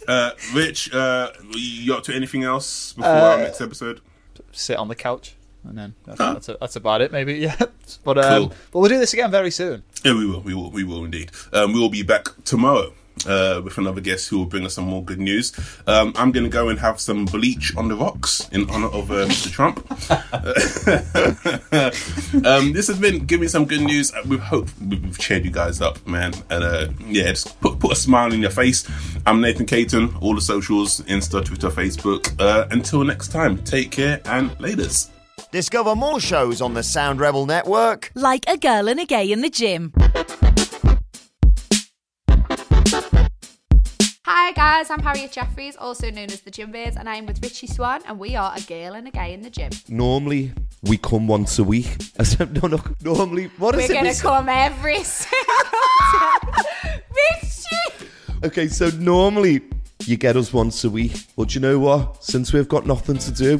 uh, 0.07 0.31
Rich, 0.53 0.93
uh, 0.93 1.31
you 1.53 1.93
up 1.93 2.03
to 2.03 2.15
anything 2.15 2.43
else 2.43 2.93
before 2.93 3.11
our 3.11 3.37
next 3.39 3.59
episode? 3.59 3.99
Sit 4.53 4.77
on 4.77 4.87
the 4.87 4.95
couch, 4.95 5.35
and 5.65 5.77
then 5.77 5.95
that's, 6.05 6.17
Huh. 6.19 6.33
that's, 6.33 6.47
that's 6.59 6.75
about 6.77 7.01
it, 7.01 7.11
maybe. 7.11 7.33
Yeah, 7.39 7.55
but 8.05 8.17
um, 8.17 8.23
Cool. 8.43 8.53
but 8.71 8.79
we'll 8.79 8.89
do 8.89 8.97
this 8.99 9.11
again 9.13 9.29
very 9.31 9.51
soon. 9.51 9.83
Yeah, 10.05 10.13
we 10.13 10.25
will. 10.25 10.39
We 10.41 10.53
will. 10.53 10.71
We 10.71 10.83
will 10.85 11.03
indeed. 11.03 11.31
Um, 11.51 11.73
we 11.73 11.79
will 11.81 11.89
be 11.89 12.03
back 12.03 12.27
tomorrow 12.45 12.93
uh, 13.27 13.61
with 13.63 13.77
another 13.77 14.01
guest 14.01 14.29
who 14.29 14.37
will 14.37 14.45
bring 14.45 14.65
us 14.65 14.75
some 14.75 14.85
more 14.85 15.03
good 15.03 15.19
news. 15.19 15.53
Um, 15.87 16.13
I'm 16.15 16.31
going 16.31 16.43
to 16.43 16.49
go 16.49 16.69
and 16.69 16.79
have 16.79 16.99
some 16.99 17.25
bleach 17.25 17.75
on 17.75 17.87
the 17.87 17.95
rocks 17.95 18.47
in 18.51 18.69
honor 18.69 18.87
of 18.87 19.11
uh, 19.11 19.25
Mr. 19.27 19.51
Trump. 19.51 19.79
um, 22.45 22.73
this 22.73 22.87
has 22.87 22.99
been 22.99 23.25
Give 23.25 23.41
Me 23.41 23.47
Some 23.47 23.65
Good 23.65 23.81
News. 23.81 24.13
Uh, 24.13 24.21
We 24.27 24.37
hope 24.37 24.69
we've 24.87 25.17
cheered 25.17 25.45
you 25.45 25.51
guys 25.51 25.81
up, 25.81 26.05
man. 26.07 26.33
And 26.49 26.63
uh, 26.63 26.87
yeah, 27.07 27.29
just 27.29 27.59
put, 27.61 27.79
put 27.79 27.91
a 27.91 27.95
smile 27.95 28.33
in 28.33 28.41
your 28.41 28.51
face. 28.51 28.87
I'm 29.25 29.41
Nathan 29.41 29.65
Caton. 29.65 30.15
All 30.21 30.35
the 30.35 30.41
socials 30.41 31.01
Insta, 31.01 31.43
Twitter, 31.43 31.69
Facebook. 31.69 32.33
Uh, 32.39 32.67
until 32.71 33.03
next 33.03 33.29
time, 33.29 33.57
take 33.63 33.91
care 33.91 34.21
and 34.25 34.51
laters. 34.59 35.09
Discover 35.51 35.95
more 35.95 36.19
shows 36.19 36.61
on 36.61 36.73
the 36.73 36.83
Sound 36.83 37.19
Rebel 37.19 37.45
Network. 37.45 38.11
Like 38.15 38.45
a 38.47 38.57
girl 38.57 38.87
and 38.87 38.99
a 38.99 39.05
gay 39.05 39.31
in 39.31 39.41
the 39.41 39.49
gym. 39.49 39.91
Hi 44.51 44.79
guys, 44.81 44.89
I'm 44.89 44.99
Harriet 44.99 45.31
Jeffries, 45.31 45.77
also 45.77 46.11
known 46.11 46.25
as 46.25 46.41
the 46.41 46.51
Gym 46.51 46.73
Bears, 46.73 46.97
and 46.97 47.07
I'm 47.07 47.25
with 47.25 47.41
Richie 47.41 47.67
Swan, 47.67 48.01
and 48.05 48.19
we 48.19 48.35
are 48.35 48.53
a 48.53 48.59
girl 48.59 48.95
and 48.95 49.07
a 49.07 49.11
guy 49.11 49.27
in 49.27 49.43
the 49.43 49.49
gym. 49.49 49.71
Normally, 49.87 50.51
we 50.81 50.97
come 50.97 51.25
once 51.25 51.57
a 51.57 51.63
week. 51.63 51.95
I 52.19 52.23
said, 52.23 52.61
no, 52.61 52.67
no, 52.67 52.83
normally, 53.01 53.49
what 53.57 53.75
is 53.75 53.87
We're 53.87 53.95
it? 53.95 54.03
gonna 54.03 54.13
come 54.13 54.49
every 54.49 55.01
single 55.05 55.55
time. 56.11 57.01
Richie! 57.15 58.07
Okay, 58.43 58.67
so 58.67 58.89
normally 58.99 59.61
you 60.05 60.17
get 60.17 60.35
us 60.35 60.51
once 60.51 60.83
a 60.83 60.89
week. 60.89 61.27
But 61.37 61.55
you 61.55 61.61
know 61.61 61.79
what? 61.79 62.21
Since 62.21 62.51
we've 62.51 62.67
got 62.67 62.85
nothing 62.85 63.19
to 63.19 63.31
do, 63.31 63.57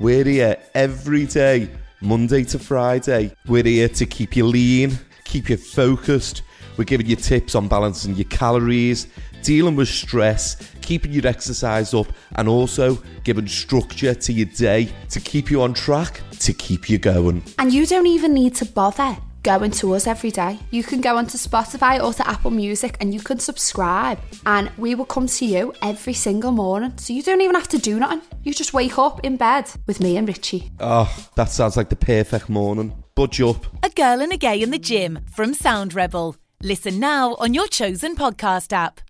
we're 0.00 0.24
here 0.24 0.56
every 0.74 1.26
day, 1.26 1.70
Monday 2.00 2.42
to 2.46 2.58
Friday. 2.58 3.32
We're 3.46 3.62
here 3.62 3.90
to 3.90 4.04
keep 4.04 4.34
you 4.34 4.44
lean, 4.46 4.98
keep 5.22 5.48
you 5.48 5.56
focused. 5.56 6.42
We're 6.76 6.84
giving 6.84 7.06
you 7.06 7.16
tips 7.16 7.54
on 7.54 7.68
balancing 7.68 8.16
your 8.16 8.24
calories, 8.24 9.06
dealing 9.46 9.76
with 9.76 9.88
stress, 9.88 10.56
keeping 10.82 11.12
your 11.12 11.24
exercise 11.24 11.94
up, 11.94 12.08
and 12.34 12.48
also 12.48 12.96
giving 13.22 13.46
structure 13.46 14.12
to 14.12 14.32
your 14.32 14.46
day 14.46 14.88
to 15.08 15.20
keep 15.20 15.52
you 15.52 15.62
on 15.62 15.72
track, 15.72 16.20
to 16.40 16.52
keep 16.52 16.90
you 16.90 16.98
going. 16.98 17.40
And 17.60 17.72
you 17.72 17.86
don't 17.86 18.08
even 18.08 18.34
need 18.34 18.56
to 18.56 18.64
bother 18.64 19.16
going 19.44 19.70
to 19.70 19.94
us 19.94 20.08
every 20.08 20.32
day. 20.32 20.58
You 20.72 20.82
can 20.82 21.00
go 21.00 21.16
onto 21.16 21.38
Spotify 21.38 22.02
or 22.02 22.12
to 22.14 22.28
Apple 22.28 22.50
Music 22.50 22.96
and 22.98 23.14
you 23.14 23.20
can 23.20 23.38
subscribe, 23.38 24.18
and 24.46 24.68
we 24.76 24.96
will 24.96 25.04
come 25.04 25.28
to 25.28 25.46
you 25.46 25.72
every 25.80 26.14
single 26.14 26.50
morning. 26.50 26.92
So 26.98 27.12
you 27.12 27.22
don't 27.22 27.40
even 27.40 27.54
have 27.54 27.68
to 27.68 27.78
do 27.78 28.00
nothing. 28.00 28.22
You 28.42 28.52
just 28.52 28.74
wake 28.74 28.98
up 28.98 29.24
in 29.24 29.36
bed 29.36 29.70
with 29.86 30.00
me 30.00 30.16
and 30.16 30.26
Richie. 30.26 30.72
Oh, 30.80 31.08
that 31.36 31.50
sounds 31.50 31.76
like 31.76 31.88
the 31.88 31.94
perfect 31.94 32.48
morning. 32.48 33.00
Budge 33.14 33.40
up. 33.40 33.64
A 33.84 33.90
girl 33.90 34.20
and 34.20 34.32
a 34.32 34.36
gay 34.36 34.60
in 34.60 34.72
the 34.72 34.78
gym 34.78 35.20
from 35.32 35.54
Sound 35.54 35.94
Rebel. 35.94 36.34
Listen 36.60 36.98
now 36.98 37.36
on 37.36 37.54
your 37.54 37.68
chosen 37.68 38.16
podcast 38.16 38.72
app. 38.72 39.00